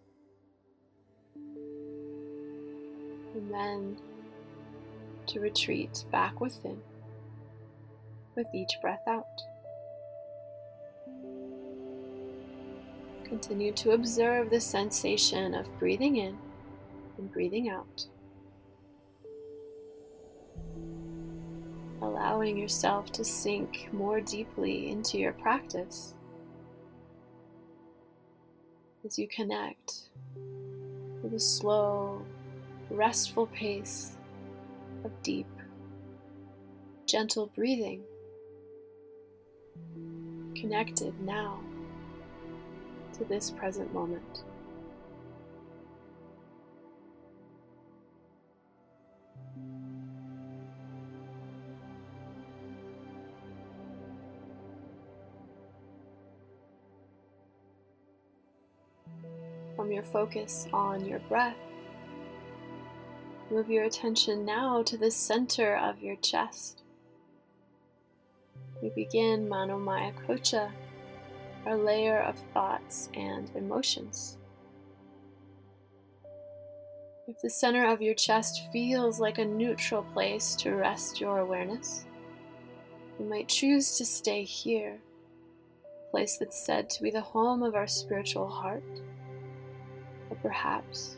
And 3.34 3.52
then 3.52 3.96
to 5.26 5.40
retreat 5.40 6.04
back 6.10 6.40
within 6.40 6.80
with 8.36 8.54
each 8.54 8.78
breath 8.80 9.02
out. 9.08 9.42
Continue 13.24 13.72
to 13.72 13.90
observe 13.90 14.50
the 14.50 14.60
sensation 14.60 15.54
of 15.54 15.78
breathing 15.78 16.16
in 16.16 16.38
and 17.18 17.32
breathing 17.32 17.68
out. 17.68 18.06
Allowing 22.02 22.56
yourself 22.56 23.10
to 23.12 23.24
sink 23.24 23.88
more 23.92 24.20
deeply 24.20 24.90
into 24.90 25.18
your 25.18 25.32
practice 25.32 26.14
as 29.04 29.18
you 29.18 29.26
connect 29.26 30.10
with 31.22 31.34
a 31.34 31.40
slow, 31.40 32.22
restful 32.90 33.46
pace 33.48 34.16
of 35.04 35.10
deep, 35.22 35.48
gentle 37.06 37.50
breathing 37.56 38.02
connected 40.60 41.18
now 41.20 41.60
to 43.12 43.24
this 43.24 43.50
present 43.50 43.92
moment. 43.92 44.44
From 59.74 59.92
your 59.92 60.02
focus 60.02 60.66
on 60.72 61.04
your 61.04 61.18
breath, 61.20 61.54
move 63.50 63.68
your 63.68 63.84
attention 63.84 64.44
now 64.44 64.82
to 64.82 64.96
the 64.96 65.10
center 65.10 65.76
of 65.76 66.02
your 66.02 66.16
chest. 66.16 66.82
We 68.86 69.04
begin 69.04 69.48
Manomaya 69.48 70.12
Kosha, 70.14 70.70
our 71.66 71.76
layer 71.76 72.20
of 72.20 72.38
thoughts 72.54 73.08
and 73.14 73.50
emotions. 73.56 74.38
If 77.26 77.40
the 77.42 77.50
center 77.50 77.84
of 77.84 78.00
your 78.00 78.14
chest 78.14 78.62
feels 78.72 79.18
like 79.18 79.38
a 79.38 79.44
neutral 79.44 80.04
place 80.04 80.54
to 80.60 80.76
rest 80.76 81.20
your 81.20 81.40
awareness, 81.40 82.04
you 83.18 83.26
might 83.26 83.48
choose 83.48 83.98
to 83.98 84.04
stay 84.04 84.44
here, 84.44 84.98
a 85.84 86.10
place 86.12 86.36
that's 86.36 86.64
said 86.64 86.88
to 86.90 87.02
be 87.02 87.10
the 87.10 87.20
home 87.20 87.64
of 87.64 87.74
our 87.74 87.88
spiritual 87.88 88.48
heart. 88.48 88.84
Or 90.30 90.36
perhaps 90.36 91.16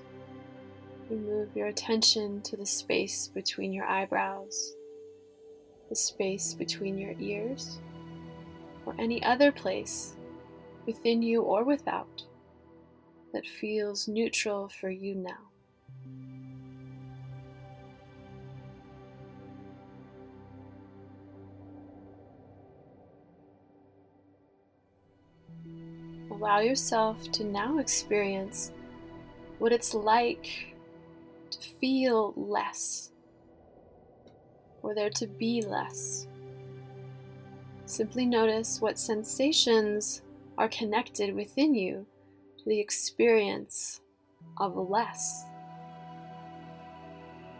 you 1.10 1.18
move 1.18 1.54
your 1.54 1.66
attention 1.66 2.40
to 2.44 2.56
the 2.56 2.64
space 2.64 3.28
between 3.28 3.74
your 3.74 3.84
eyebrows 3.84 4.72
the 5.88 5.96
space 5.96 6.54
between 6.54 6.98
your 6.98 7.14
ears, 7.18 7.78
or 8.86 8.94
any 8.98 9.22
other 9.22 9.52
place 9.52 10.14
within 10.86 11.22
you 11.22 11.42
or 11.42 11.64
without 11.64 12.24
that 13.32 13.46
feels 13.46 14.08
neutral 14.08 14.68
for 14.68 14.90
you 14.90 15.14
now. 15.14 15.48
Allow 26.30 26.60
yourself 26.60 27.30
to 27.32 27.44
now 27.44 27.78
experience 27.78 28.72
what 29.58 29.72
it's 29.72 29.92
like 29.92 30.74
to 31.50 31.58
feel 31.80 32.32
less 32.36 33.10
or 34.82 34.94
there 34.94 35.10
to 35.10 35.26
be 35.26 35.62
less. 35.62 36.26
Simply 37.86 38.26
notice 38.26 38.80
what 38.80 38.98
sensations 38.98 40.22
are 40.58 40.68
connected 40.68 41.34
within 41.34 41.74
you 41.74 42.06
to 42.58 42.64
the 42.68 42.78
experience 42.78 44.00
of 44.58 44.76
less. 44.76 45.44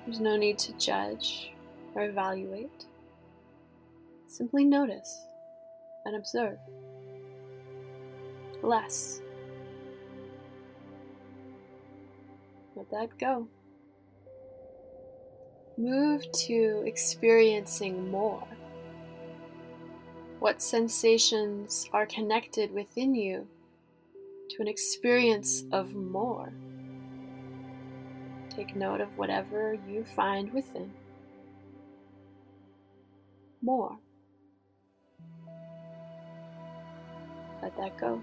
There's 0.04 0.20
no 0.20 0.36
need 0.36 0.58
to 0.58 0.72
judge 0.74 1.52
or 1.94 2.04
evaluate. 2.04 2.86
Simply 4.26 4.64
notice 4.64 5.26
and 6.04 6.16
observe. 6.16 6.58
Less. 8.62 9.20
Let 12.74 12.90
that 12.90 13.18
go. 13.18 13.48
Move 15.78 16.30
to 16.32 16.82
experiencing 16.86 18.10
more. 18.10 18.42
What 20.40 20.60
sensations 20.60 21.88
are 21.92 22.04
connected 22.04 22.72
within 22.72 23.14
you 23.14 23.46
to 24.50 24.56
an 24.60 24.66
experience 24.66 25.62
of 25.70 25.94
more? 25.94 26.52
Take 28.50 28.74
note 28.74 29.00
of 29.00 29.16
whatever 29.16 29.78
you 29.88 30.04
find 30.16 30.52
within. 30.52 30.92
More. 33.62 33.96
Let 37.62 37.76
that 37.76 37.96
go. 37.96 38.20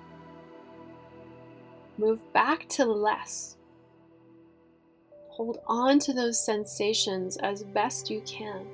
Move 1.98 2.20
back 2.34 2.68
to 2.68 2.86
less. 2.86 3.56
Hold 5.36 5.60
on 5.68 6.00
to 6.00 6.14
those 6.14 6.40
sensations 6.40 7.36
as 7.36 7.64
best 7.64 8.10
you 8.10 8.22
can, 8.22 8.66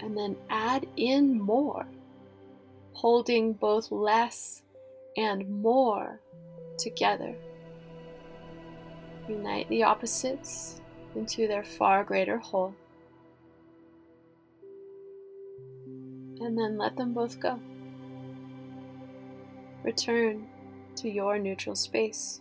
and 0.00 0.16
then 0.16 0.34
add 0.48 0.86
in 0.96 1.38
more, 1.38 1.86
holding 2.94 3.52
both 3.52 3.92
less 3.92 4.62
and 5.18 5.46
more 5.60 6.20
together. 6.78 7.34
Unite 9.28 9.68
the 9.68 9.82
opposites 9.82 10.80
into 11.14 11.46
their 11.46 11.64
far 11.64 12.02
greater 12.02 12.38
whole. 12.38 12.74
And 16.40 16.56
then 16.56 16.78
let 16.78 16.96
them 16.96 17.12
both 17.12 17.38
go. 17.40 17.60
Return 19.82 20.46
to 20.96 21.10
your 21.10 21.38
neutral 21.38 21.76
space. 21.76 22.40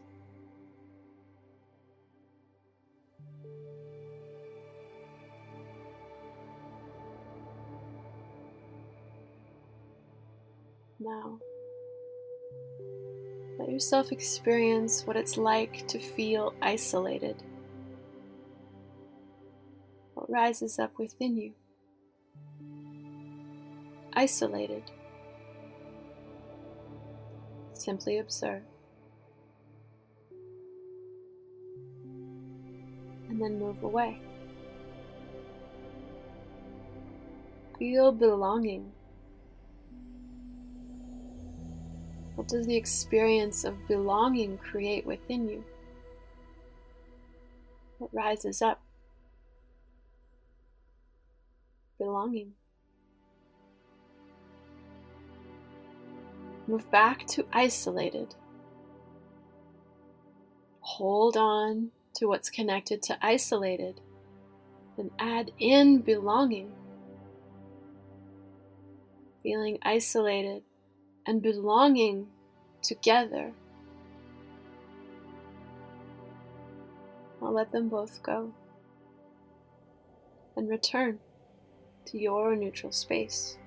now. 11.08 11.40
Let 13.58 13.70
yourself 13.70 14.12
experience 14.12 15.06
what 15.06 15.16
it's 15.16 15.38
like 15.38 15.88
to 15.88 16.00
feel 16.00 16.54
isolated. 16.62 17.42
What 20.14 20.30
rises 20.30 20.78
up 20.80 20.98
within 21.00 21.38
you? 21.38 21.54
Isolated. 24.14 24.84
Simply 27.74 28.18
observe. 28.18 28.64
And 33.30 33.42
then 33.42 33.60
move 33.60 33.84
away. 33.84 34.20
Feel 37.78 38.12
belonging 38.12 38.92
What 42.48 42.60
does 42.60 42.68
the 42.68 42.78
experience 42.78 43.66
of 43.66 43.90
belonging 43.90 44.58
create 44.58 45.06
within 45.06 45.50
you? 45.50 45.66
What 47.98 48.10
rises 48.14 48.62
up? 48.62 48.82
Belonging. 51.98 52.54
Move 56.68 56.90
back 56.90 57.28
to 57.28 57.46
isolated. 57.52 58.34
Hold 60.80 61.36
on 61.36 61.92
to 62.14 62.28
what's 62.28 62.50
connected 62.50 63.04
to 63.04 63.18
isolated 63.22 64.00
and 64.98 65.12
add 65.20 65.52
in 65.60 66.00
belonging. 66.00 66.72
Feeling 69.44 69.80
isolated 69.82 70.64
and 71.26 71.42
belonging 71.42 72.30
together. 72.82 73.52
I'll 77.42 77.54
let 77.54 77.72
them 77.72 77.90
both 77.90 78.22
go 78.24 78.52
and 80.56 80.70
return 80.70 81.20
to 82.06 82.18
your 82.18 82.56
neutral 82.56 82.92
space. 82.92 83.58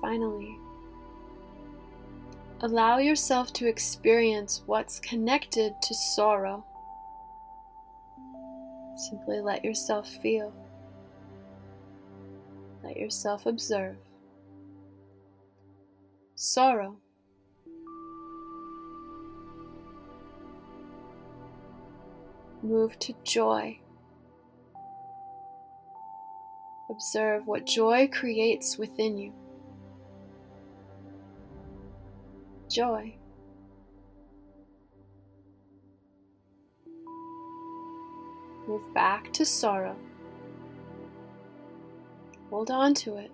Finally, 0.00 0.58
allow 2.60 2.98
yourself 2.98 3.52
to 3.52 3.68
experience 3.68 4.62
what's 4.66 4.98
connected 4.98 5.74
to 5.82 5.94
sorrow. 5.94 6.64
Simply 8.96 9.40
let 9.40 9.64
yourself 9.64 10.08
feel. 10.08 10.52
Let 12.82 12.96
yourself 12.96 13.46
observe. 13.46 13.96
Sorrow. 16.34 16.96
Move 22.62 22.98
to 23.00 23.14
joy. 23.24 23.78
Observe 26.90 27.46
what 27.46 27.66
joy 27.66 28.08
creates 28.08 28.78
within 28.78 29.18
you. 29.18 29.32
joy. 32.72 33.14
Move 38.66 38.94
back 38.94 39.32
to 39.32 39.44
sorrow. 39.44 39.96
Hold 42.50 42.70
on 42.70 42.94
to 42.94 43.16
it. 43.16 43.30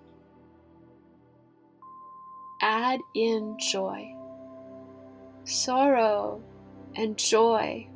Add 2.61 2.99
in 3.13 3.57
joy. 3.59 4.15
Sorrow 5.43 6.41
and 6.95 7.17
joy 7.17 7.87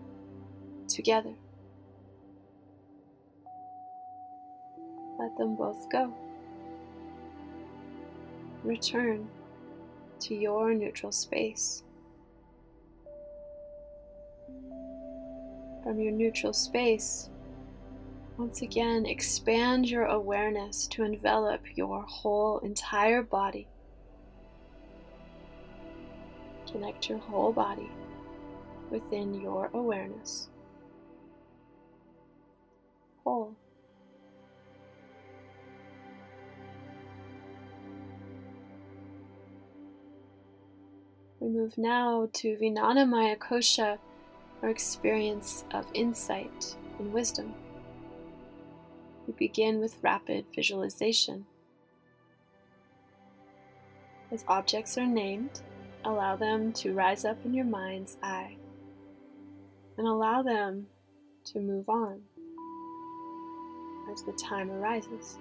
together. 0.87 1.33
Let 5.19 5.37
them 5.37 5.55
both 5.55 5.89
go. 5.91 6.13
Return 8.63 9.27
to 10.21 10.35
your 10.35 10.73
neutral 10.73 11.11
space. 11.11 11.83
From 15.83 15.99
your 15.99 16.13
neutral 16.13 16.53
space, 16.53 17.29
once 18.37 18.61
again, 18.61 19.05
expand 19.05 19.89
your 19.89 20.05
awareness 20.05 20.87
to 20.87 21.03
envelop 21.03 21.61
your 21.75 22.01
whole 22.03 22.59
entire 22.59 23.21
body. 23.21 23.67
Connect 26.71 27.09
your 27.09 27.19
whole 27.19 27.51
body 27.51 27.91
within 28.89 29.39
your 29.39 29.69
awareness. 29.73 30.47
Whole. 33.23 33.55
We 41.39 41.49
move 41.49 41.77
now 41.77 42.29
to 42.33 42.57
Vijnana 42.57 43.07
Maya 43.07 43.35
Kosha, 43.35 43.99
our 44.63 44.69
experience 44.69 45.65
of 45.71 45.85
insight 45.93 46.75
and 46.97 47.11
wisdom. 47.11 47.53
We 49.27 49.33
begin 49.33 49.79
with 49.79 49.97
rapid 50.01 50.45
visualization. 50.55 51.45
As 54.31 54.45
objects 54.47 54.97
are 54.97 55.05
named, 55.05 55.61
allow 56.05 56.37
them 56.37 56.71
to 56.73 56.93
rise 56.93 57.25
up 57.25 57.37
in 57.45 57.53
your 57.53 57.65
mind's 57.65 58.17
eye 58.23 58.55
and 59.97 60.07
allow 60.07 60.41
them 60.41 60.87
to 61.45 61.59
move 61.59 61.89
on 61.89 62.21
as 64.11 64.23
the 64.23 64.31
time 64.33 64.71
arises. 64.71 65.37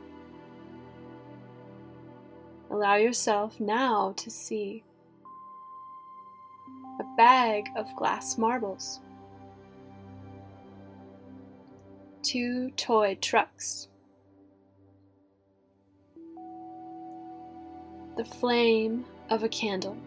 Allow 2.71 2.97
yourself 2.97 3.61
now 3.61 4.15
to 4.17 4.31
see 4.31 4.83
a 7.01 7.17
bag 7.17 7.69
of 7.77 7.95
glass 7.97 8.39
marbles, 8.39 9.01
two 12.33 12.71
toy 12.79 13.15
trucks, 13.21 13.89
the 18.17 18.25
flame 18.25 19.05
of 19.29 19.43
a 19.43 19.49
candle, 19.51 19.99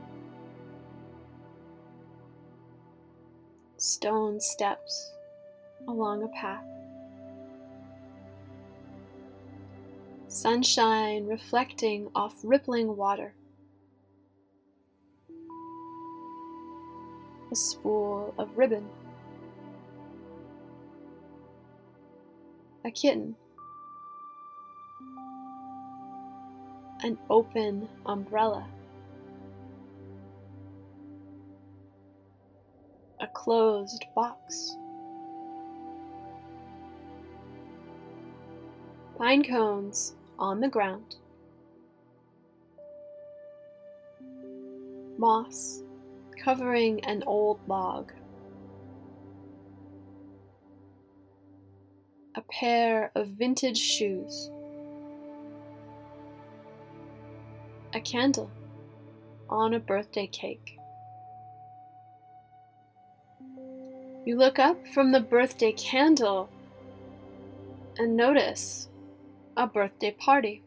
stone 3.77 4.39
steps 4.39 5.11
along 5.87 6.23
a 6.23 6.27
path. 6.29 6.65
Sunshine 10.27 11.27
reflecting 11.27 12.09
off 12.15 12.33
rippling 12.43 12.97
water. 12.97 13.35
a 17.51 17.55
spool 17.55 18.33
of 18.39 18.57
ribbon. 18.57 18.89
A 22.85 22.91
kitten. 22.91 23.35
An 27.01 27.17
open 27.31 27.89
umbrella. 28.05 28.67
A 33.19 33.25
closed 33.25 34.05
box. 34.15 34.77
Pine 39.17 39.43
cones 39.43 40.13
on 40.37 40.59
the 40.59 40.67
ground. 40.67 41.15
Moss 45.17 45.81
covering 46.37 47.03
an 47.05 47.23
old 47.25 47.59
log. 47.67 48.11
A 52.37 52.41
pair 52.41 53.11
of 53.15 53.29
vintage 53.29 53.77
shoes. 53.77 54.49
A 57.93 58.01
candle 58.01 58.51
on 59.49 59.73
a 59.73 59.79
birthday 59.79 60.27
cake. 60.27 60.77
You 64.25 64.35
look 64.35 64.59
up 64.59 64.85
from 64.87 65.13
the 65.13 65.21
birthday 65.21 65.71
candle 65.71 66.49
and 67.97 68.17
notice 68.17 68.89
a 69.55 69.65
birthday 69.65 70.11
party. 70.11 70.61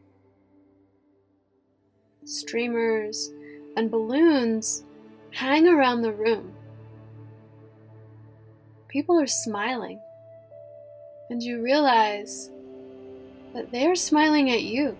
Streamers 2.24 3.30
and 3.76 3.90
balloons 3.90 4.84
hang 5.32 5.68
around 5.68 6.00
the 6.00 6.12
room. 6.12 6.54
People 8.88 9.20
are 9.20 9.26
smiling, 9.26 10.00
and 11.30 11.42
you 11.42 11.62
realize 11.62 12.50
that 13.54 13.70
they 13.70 13.86
are 13.86 13.94
smiling 13.94 14.50
at 14.50 14.62
you. 14.62 14.96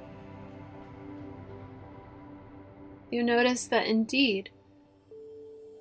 You 3.10 3.22
notice 3.22 3.66
that 3.68 3.86
indeed, 3.86 4.50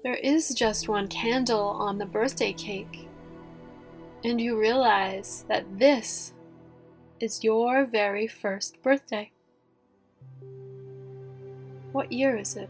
there 0.04 0.16
is 0.16 0.54
just 0.54 0.88
one 0.88 1.08
candle 1.08 1.68
on 1.68 1.98
the 1.98 2.06
birthday 2.06 2.54
cake, 2.54 3.08
and 4.24 4.40
you 4.40 4.58
realize 4.58 5.44
that 5.50 5.66
this 5.78 6.34
is 7.20 7.44
your 7.44 7.86
very 7.86 8.28
first 8.28 8.82
birthday. 8.82 9.32
What 11.92 12.12
year 12.12 12.38
is 12.38 12.56
it? 12.56 12.70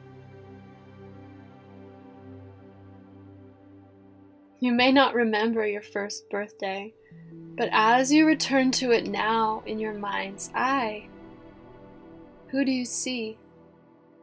You 4.59 4.71
may 4.71 4.91
not 4.91 5.13
remember 5.13 5.67
your 5.67 5.83
first 5.83 6.29
birthday, 6.31 6.93
but 7.57 7.69
as 7.71 8.13
you 8.13 8.27
return 8.27 8.69
to 8.71 8.91
it 8.91 9.07
now 9.07 9.63
in 9.65 9.79
your 9.79 9.93
mind's 9.93 10.51
eye, 10.53 11.07
who 12.49 12.63
do 12.63 12.71
you 12.71 12.85
see 12.85 13.37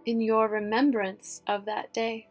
in 0.06 0.20
your 0.20 0.48
remembrance 0.48 1.42
of 1.48 1.64
that 1.64 1.92
day? 1.92 2.28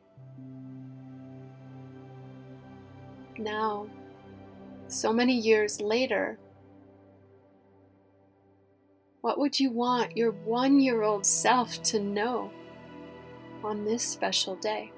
Now, 3.38 3.88
so 4.88 5.12
many 5.12 5.34
years 5.34 5.82
later, 5.82 6.40
what 9.20 9.38
would 9.38 9.60
you 9.60 9.72
want 9.72 10.16
your 10.16 10.32
one 10.32 10.80
year 10.80 11.04
old 11.04 11.26
self 11.26 11.84
to 11.84 12.00
know 12.00 12.50
on 13.62 13.84
this 13.84 14.04
special 14.04 14.56
day? 14.56 14.94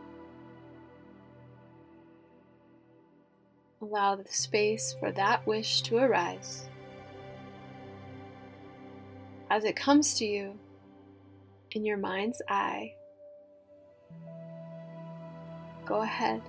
Allow 3.81 4.15
the 4.15 4.31
space 4.31 4.95
for 4.99 5.11
that 5.11 5.45
wish 5.45 5.81
to 5.83 5.97
arise. 5.97 6.65
As 9.49 9.63
it 9.63 9.75
comes 9.75 10.15
to 10.15 10.25
you 10.25 10.57
in 11.71 11.85
your 11.85 11.97
mind's 11.97 12.41
eye, 12.49 12.95
go 15.85 16.01
ahead 16.01 16.41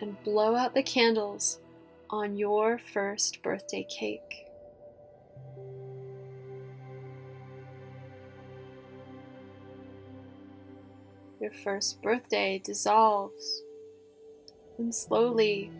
and 0.00 0.20
blow 0.24 0.56
out 0.56 0.74
the 0.74 0.82
candles 0.82 1.60
on 2.10 2.36
your 2.36 2.78
first 2.78 3.42
birthday 3.42 3.86
cake. 3.88 4.46
Your 11.40 11.52
first 11.64 12.02
birthday 12.02 12.60
dissolves, 12.62 13.62
and 14.82 14.94
slowly 14.94 15.70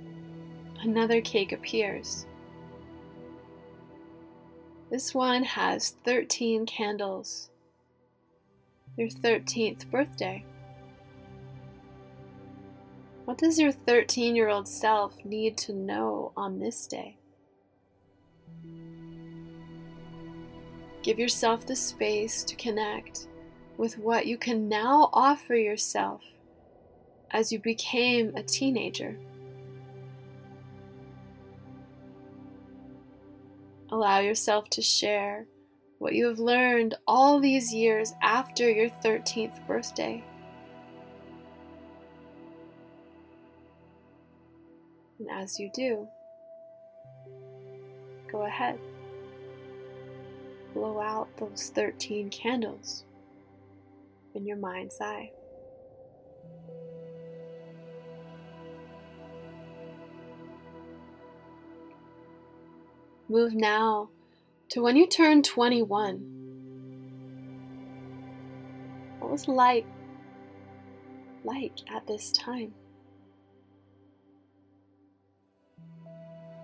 another 0.83 1.21
cake 1.21 1.53
appears. 1.53 2.25
This 4.91 5.12
one 5.12 5.43
has 5.43 5.97
13 6.05 6.67
candles. 6.67 7.51
Your 8.97 9.09
13th 9.09 9.91
birthday. 9.91 10.45
What 13.25 13.38
does 13.38 13.59
your 13.59 13.73
13 13.73 14.37
year 14.37 14.49
old 14.49 14.69
self 14.69 15.25
need 15.25 15.57
to 15.59 15.73
know 15.73 16.33
on 16.37 16.61
this 16.61 16.87
day? 16.87 17.17
Give 21.03 21.19
yourself 21.19 21.67
the 21.67 21.75
space 21.75 22.45
to 22.45 22.55
connect 22.55 23.27
with 23.79 23.99
what 23.99 24.27
you 24.27 24.37
can 24.37 24.69
now 24.69 25.11
offer 25.12 25.57
yourself 25.57 26.23
as 27.33 27.51
you 27.51 27.59
became 27.59 28.35
a 28.37 28.42
teenager. 28.42 29.16
Allow 33.90 34.21
yourself 34.21 34.68
to 34.71 34.83
share 34.83 35.47
what 35.99 36.14
you 36.14 36.27
have 36.27 36.38
learned 36.38 36.95
all 37.07 37.40
these 37.40 37.73
years 37.73 38.12
after 38.23 38.71
your 38.71 38.88
13th 39.05 39.66
birthday. 39.66 40.25
And 45.18 45.29
as 45.31 45.61
you 45.61 45.71
do, 45.75 46.09
go 48.31 48.42
ahead, 48.47 48.79
blow 50.75 51.01
out 51.01 51.29
those 51.37 51.71
13 51.75 52.31
candles 52.31 53.05
in 54.35 54.47
your 54.47 54.57
mind's 54.57 55.01
eye. 55.01 55.31
Move 63.33 63.55
now 63.55 64.11
to 64.68 64.83
when 64.83 64.95
you 64.95 65.07
turn 65.07 65.42
21. 65.42 66.18
What 69.21 69.31
was 69.31 69.49
life 69.49 69.87
like 71.42 71.73
at 71.90 72.07
this 72.07 72.31
time? 72.33 72.75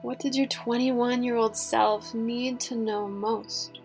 What 0.03 0.19
did 0.19 0.37
your 0.37 0.47
21 0.47 1.23
year 1.23 1.37
old 1.37 1.57
self 1.57 2.13
need 2.13 2.61
to 2.61 2.75
know 2.75 3.09
most? 3.09 3.81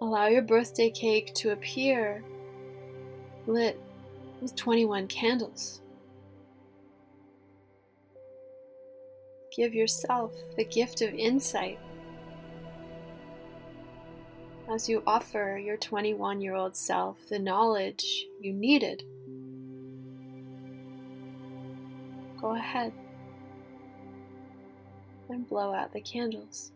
Allow 0.00 0.28
your 0.28 0.40
birthday 0.40 0.88
cake 0.88 1.34
to 1.34 1.50
appear 1.50 2.24
lit 3.46 3.78
with 4.40 4.56
21 4.56 5.08
candles. 5.08 5.82
Give 9.54 9.72
yourself 9.72 10.32
the 10.56 10.64
gift 10.64 11.00
of 11.00 11.14
insight 11.14 11.78
as 14.68 14.88
you 14.88 15.02
offer 15.06 15.60
your 15.62 15.76
21 15.76 16.40
year 16.40 16.54
old 16.54 16.74
self 16.74 17.28
the 17.28 17.38
knowledge 17.38 18.26
you 18.40 18.52
needed. 18.52 19.04
Go 22.40 22.56
ahead 22.56 22.92
and 25.28 25.48
blow 25.48 25.72
out 25.72 25.92
the 25.92 26.00
candles. 26.00 26.72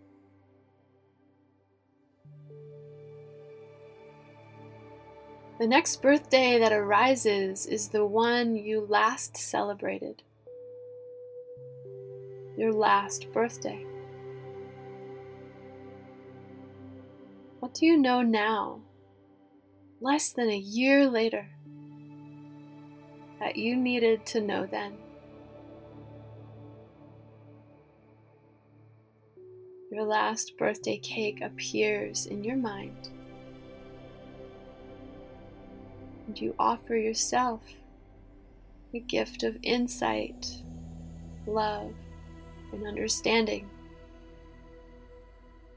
The 5.59 5.67
next 5.67 6.01
birthday 6.01 6.61
that 6.61 6.73
arises 6.73 7.67
is 7.67 7.88
the 7.88 8.07
one 8.07 8.55
you 8.55 8.87
last 8.88 9.37
celebrated. 9.37 10.23
Your 12.59 12.73
last 12.73 13.33
birthday. 13.33 13.87
What 17.61 17.73
do 17.75 17.87
you 17.87 17.97
know 17.97 18.21
now, 18.21 18.81
less 20.01 20.33
than 20.33 20.51
a 20.51 20.59
year 20.59 21.09
later, 21.09 21.47
that 23.38 23.55
you 23.55 23.77
needed 23.77 24.27
to 24.27 24.40
know 24.40 24.66
then? 24.66 24.94
Your 29.92 30.03
last 30.03 30.59
birthday 30.59 30.99
cake 30.99 31.40
appears 31.40 32.27
in 32.27 32.42
your 32.42 32.57
mind 32.57 33.11
and 36.27 36.40
you 36.40 36.57
offer 36.59 36.97
yourself 36.97 37.61
the 38.90 38.99
gift 38.99 39.44
of 39.44 39.59
insight, 39.62 40.64
love, 41.47 41.94
and 42.73 42.87
understanding 42.87 43.69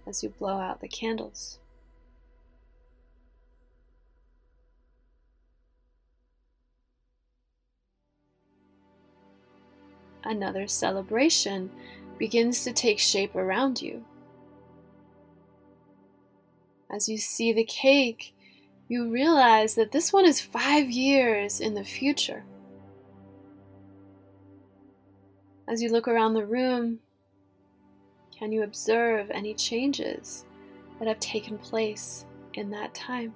as 0.07 0.23
you 0.23 0.29
blow 0.29 0.59
out 0.59 0.81
the 0.81 0.87
candles. 0.87 1.59
Another 10.23 10.67
celebration 10.67 11.71
begins 12.17 12.63
to 12.63 12.73
take 12.73 12.99
shape 12.99 13.35
around 13.35 13.81
you. 13.81 14.05
As 16.89 17.09
you 17.09 17.17
see 17.17 17.53
the 17.53 17.63
cake 17.63 18.33
you 18.91 19.09
realize 19.09 19.75
that 19.75 19.93
this 19.93 20.11
one 20.11 20.25
is 20.25 20.41
five 20.41 20.89
years 20.89 21.61
in 21.61 21.75
the 21.75 21.83
future. 21.85 22.43
As 25.71 25.81
you 25.81 25.87
look 25.87 26.09
around 26.09 26.33
the 26.33 26.45
room, 26.45 26.99
can 28.37 28.51
you 28.51 28.63
observe 28.63 29.31
any 29.31 29.53
changes 29.53 30.43
that 30.99 31.07
have 31.07 31.21
taken 31.21 31.57
place 31.57 32.25
in 32.55 32.69
that 32.71 32.93
time? 32.93 33.33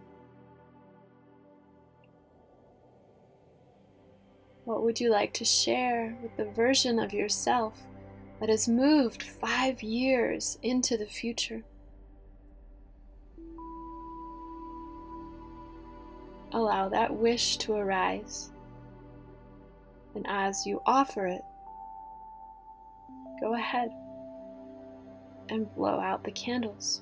What 4.65 4.83
would 4.83 4.99
you 4.99 5.09
like 5.09 5.31
to 5.35 5.45
share 5.45 6.17
with 6.21 6.35
the 6.35 6.43
version 6.43 6.99
of 6.99 7.13
yourself 7.13 7.81
that 8.41 8.49
has 8.49 8.67
moved 8.67 9.23
five 9.23 9.81
years 9.81 10.59
into 10.61 10.97
the 10.97 11.05
future? 11.05 11.63
allow 16.51 16.87
that 16.87 17.13
wish 17.13 17.57
to 17.57 17.73
arise. 17.73 18.49
And 20.15 20.25
as 20.27 20.65
you 20.65 20.81
offer 20.85 21.27
it, 21.27 21.41
go 23.39 23.53
ahead 23.53 23.89
and 25.49 25.73
blow 25.75 25.99
out 25.99 26.23
the 26.23 26.31
candles. 26.31 27.01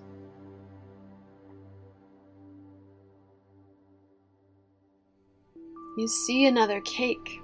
You 5.97 6.07
see 6.07 6.45
another 6.45 6.81
cake. 6.81 7.39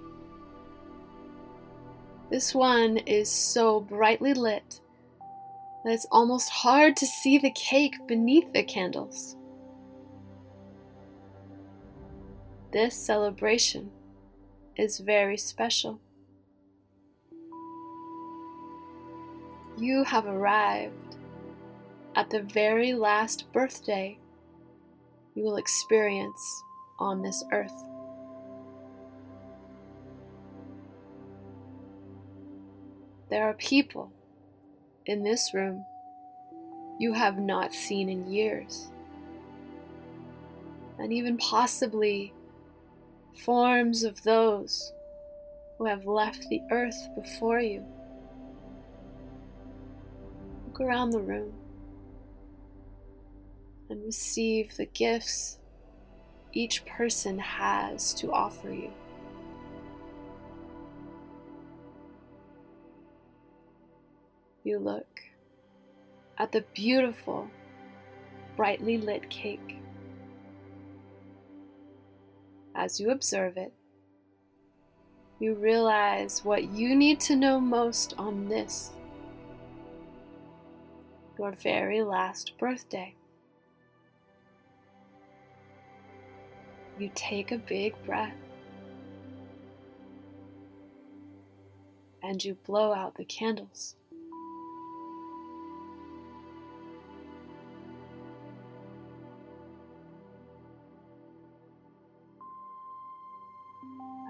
This 2.31 2.53
one 2.53 2.97
is 2.97 3.29
so 3.29 3.79
brightly 3.79 4.33
lit 4.33 4.81
that 5.83 5.93
it's 5.93 6.07
almost 6.11 6.49
hard 6.49 6.97
to 6.97 7.05
see 7.05 7.37
the 7.37 7.51
cake 7.51 7.95
beneath 8.07 8.51
the 8.53 8.63
candles. 8.63 9.35
this 12.71 12.95
celebration 12.95 13.91
is 14.75 14.99
very 14.99 15.37
special. 15.37 15.99
You 19.80 20.03
have 20.03 20.25
arrived 20.25 21.15
at 22.13 22.30
the 22.30 22.41
very 22.41 22.93
last 22.93 23.49
birthday 23.53 24.19
you 25.36 25.43
will 25.43 25.55
experience 25.55 26.63
on 26.99 27.21
this 27.21 27.45
earth. 27.53 27.86
There 33.30 33.45
are 33.45 33.53
people 33.53 34.11
in 35.05 35.23
this 35.23 35.53
room 35.53 35.86
you 36.99 37.13
have 37.13 37.39
not 37.39 37.73
seen 37.73 38.09
in 38.09 38.30
years, 38.30 38.89
and 40.97 41.13
even 41.13 41.38
possibly 41.38 42.34
forms 43.45 44.03
of 44.03 44.23
those 44.23 44.91
who 45.77 45.86
have 45.86 46.05
left 46.05 46.49
the 46.49 46.61
earth 46.69 47.07
before 47.15 47.61
you. 47.61 47.86
Around 50.80 51.09
the 51.11 51.19
room 51.19 51.51
and 53.89 54.03
receive 54.05 54.77
the 54.77 54.86
gifts 54.86 55.57
each 56.53 56.86
person 56.86 57.38
has 57.38 58.13
to 58.13 58.32
offer 58.32 58.71
you. 58.71 58.91
You 64.63 64.80
look 64.80 65.21
at 66.38 66.53
the 66.53 66.63
beautiful, 66.73 67.49
brightly 68.55 68.97
lit 68.97 69.30
cake. 69.30 69.77
As 72.73 73.01
you 73.01 73.11
observe 73.11 73.57
it, 73.57 73.73
you 75.39 75.55
realize 75.55 76.45
what 76.45 76.71
you 76.71 76.95
need 76.95 77.19
to 77.21 77.36
know 77.36 77.59
most 77.59 78.13
on 78.17 78.47
this, 78.47 78.91
your 81.39 81.53
very 81.53 82.01
last 82.01 82.57
birthday. 82.57 83.15
You 86.97 87.09
take 87.15 87.53
a 87.53 87.57
big 87.57 87.95
breath 88.03 88.35
and 92.21 92.43
you 92.43 92.57
blow 92.65 92.93
out 92.93 93.15
the 93.15 93.23
candles. 93.23 93.95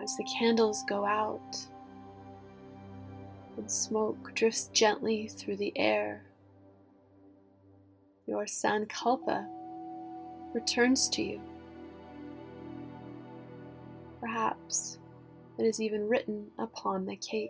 As 0.04 0.16
the 0.16 0.30
candles 0.38 0.84
go 0.88 1.06
out 1.06 1.58
and 3.58 3.70
smoke 3.70 4.36
drifts 4.36 4.70
gently 4.74 5.28
through 5.28 5.58
the 5.58 5.74
air, 5.76 6.22
your 8.30 8.46
sankalpa 8.46 9.48
returns 10.54 11.10
to 11.10 11.24
you. 11.24 11.42
Perhaps 14.20 15.00
it 15.58 15.64
is 15.64 15.82
even 15.82 16.08
written 16.08 16.46
upon 16.60 17.08
the 17.08 17.16
cake. 17.16 17.50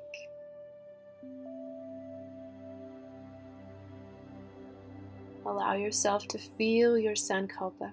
Allow 5.46 5.74
yourself 5.74 6.28
to 6.30 6.38
feel 6.38 6.98
your 6.98 7.16
sankalpa 7.16 7.92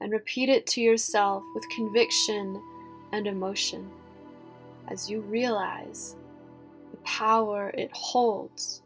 and 0.00 0.12
repeat 0.12 0.50
it 0.50 0.66
to 0.66 0.82
yourself 0.82 1.42
with 1.54 1.64
conviction 1.70 2.60
and 3.12 3.26
emotion 3.26 3.88
as 4.88 5.08
you 5.08 5.20
realize 5.22 6.14
the 6.90 6.96
power 6.98 7.70
it 7.70 7.90
holds 7.94 8.82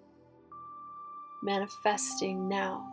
manifesting 1.42 2.48
now 2.48 2.86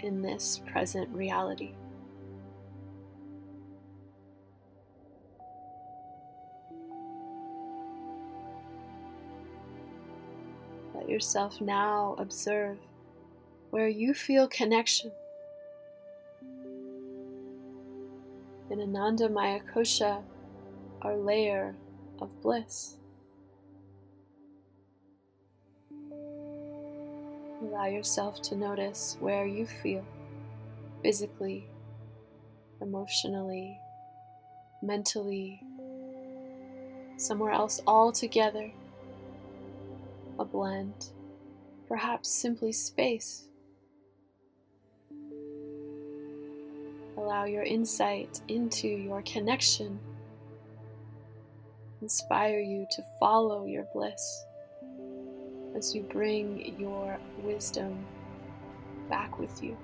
in 0.00 0.22
this 0.22 0.60
present 0.70 1.08
reality. 1.10 1.72
Let 10.94 11.08
yourself 11.08 11.60
now 11.60 12.14
observe 12.18 12.78
where 13.70 13.88
you 13.88 14.14
feel 14.14 14.46
connection. 14.48 15.10
In 18.70 18.78
Anandamaya 18.78 19.62
Kosha, 19.72 20.22
our 21.00 21.16
layer 21.16 21.74
of 22.20 22.40
bliss. 22.42 22.97
Allow 27.60 27.86
yourself 27.86 28.40
to 28.42 28.56
notice 28.56 29.16
where 29.18 29.44
you 29.44 29.66
feel 29.66 30.04
physically, 31.02 31.66
emotionally, 32.80 33.80
mentally, 34.80 35.60
somewhere 37.16 37.52
else 37.52 37.80
altogether. 37.84 38.70
A 40.38 40.44
blend, 40.44 41.10
perhaps 41.88 42.28
simply 42.28 42.70
space. 42.70 43.48
Allow 47.16 47.46
your 47.46 47.64
insight 47.64 48.40
into 48.46 48.86
your 48.86 49.22
connection. 49.22 49.98
Inspire 52.00 52.60
you 52.60 52.86
to 52.92 53.02
follow 53.18 53.66
your 53.66 53.84
bliss 53.92 54.44
as 55.78 55.94
you 55.94 56.02
bring 56.02 56.74
your 56.76 57.16
wisdom 57.44 58.04
back 59.08 59.38
with 59.38 59.62
you 59.62 59.76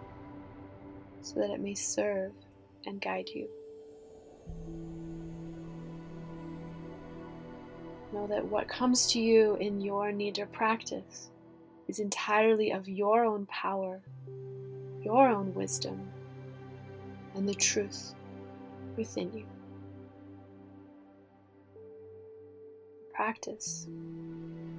so 1.22 1.38
that 1.38 1.50
it 1.50 1.60
may 1.60 1.74
serve 1.74 2.32
and 2.84 3.00
guide 3.00 3.28
you. 3.32 3.48
Know 8.12 8.26
that 8.26 8.44
what 8.44 8.66
comes 8.66 9.06
to 9.12 9.20
you 9.20 9.54
in 9.56 9.80
your 9.80 10.10
nidra 10.10 10.50
practice 10.50 11.30
is 11.86 12.00
entirely 12.00 12.72
of 12.72 12.88
your 12.88 13.24
own 13.24 13.46
power, 13.46 14.00
your 15.00 15.28
own 15.28 15.54
wisdom, 15.54 16.08
and 17.36 17.48
the 17.48 17.54
truth 17.54 18.14
within 18.96 19.32
you. 19.32 19.46
Practice 23.12 23.86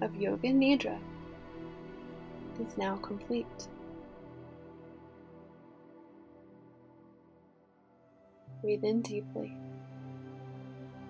of 0.02 0.16
Yoga 0.16 0.50
Nidra 0.50 0.98
is 2.60 2.78
now 2.78 2.96
complete. 2.98 3.68
Breathe 8.62 8.84
in 8.84 9.02
deeply. 9.02 9.56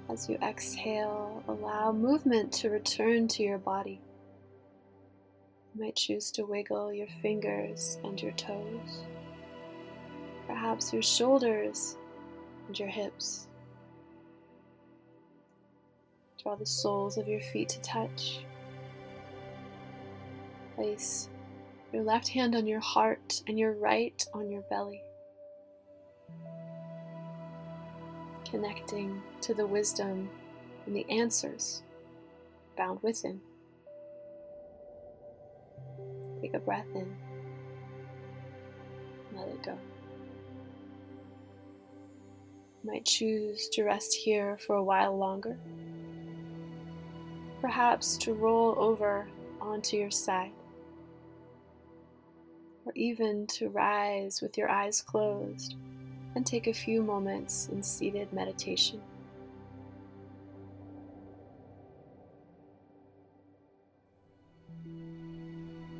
As 0.09 0.29
you 0.29 0.37
exhale, 0.43 1.43
allow 1.47 1.91
movement 1.91 2.51
to 2.53 2.69
return 2.69 3.27
to 3.29 3.43
your 3.43 3.57
body. 3.57 4.01
You 5.73 5.81
might 5.81 5.95
choose 5.95 6.31
to 6.31 6.43
wiggle 6.45 6.93
your 6.93 7.07
fingers 7.21 7.97
and 8.03 8.21
your 8.21 8.33
toes, 8.33 9.03
perhaps 10.47 10.93
your 10.93 11.01
shoulders 11.01 11.97
and 12.67 12.77
your 12.77 12.89
hips. 12.89 13.47
Draw 16.41 16.55
the 16.55 16.65
soles 16.65 17.17
of 17.17 17.27
your 17.27 17.41
feet 17.41 17.69
to 17.69 17.81
touch. 17.81 18.45
Place 20.75 21.29
your 21.93 22.03
left 22.03 22.27
hand 22.27 22.55
on 22.55 22.67
your 22.67 22.81
heart 22.81 23.41
and 23.47 23.57
your 23.57 23.73
right 23.73 24.23
on 24.33 24.51
your 24.51 24.61
belly. 24.63 25.01
connecting 28.55 29.21
to 29.41 29.53
the 29.53 29.65
wisdom 29.65 30.29
and 30.85 30.95
the 30.95 31.05
answers 31.09 31.83
found 32.77 33.01
within. 33.01 33.41
Take 36.41 36.53
a 36.53 36.59
breath 36.59 36.87
in, 36.93 37.13
let 39.35 39.47
it 39.49 39.61
go. 39.61 39.77
You 42.83 42.91
might 42.91 43.05
choose 43.05 43.67
to 43.73 43.83
rest 43.83 44.13
here 44.13 44.57
for 44.57 44.75
a 44.75 44.83
while 44.83 45.17
longer, 45.17 45.57
perhaps 47.59 48.15
to 48.19 48.33
roll 48.33 48.75
over 48.77 49.27
onto 49.59 49.97
your 49.97 50.11
side, 50.11 50.51
or 52.85 52.91
even 52.95 53.47
to 53.47 53.69
rise 53.69 54.41
with 54.41 54.57
your 54.57 54.69
eyes 54.69 55.01
closed 55.01 55.75
and 56.35 56.45
take 56.45 56.67
a 56.67 56.73
few 56.73 57.01
moments 57.01 57.69
in 57.71 57.81
seated 57.81 58.31
meditation. 58.31 59.01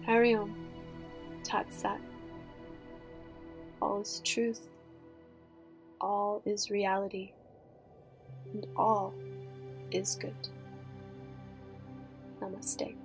Hari 0.05 0.35
Om, 0.35 0.55
Tat 1.43 1.71
Sat. 1.73 1.99
All 3.81 4.01
is 4.01 4.21
truth. 4.23 4.61
all 6.01 6.41
is 6.45 6.69
reality 6.69 7.31
and 8.53 8.67
all 8.75 9.13
is 9.91 10.15
good. 10.15 10.49
Namaste. 12.41 12.95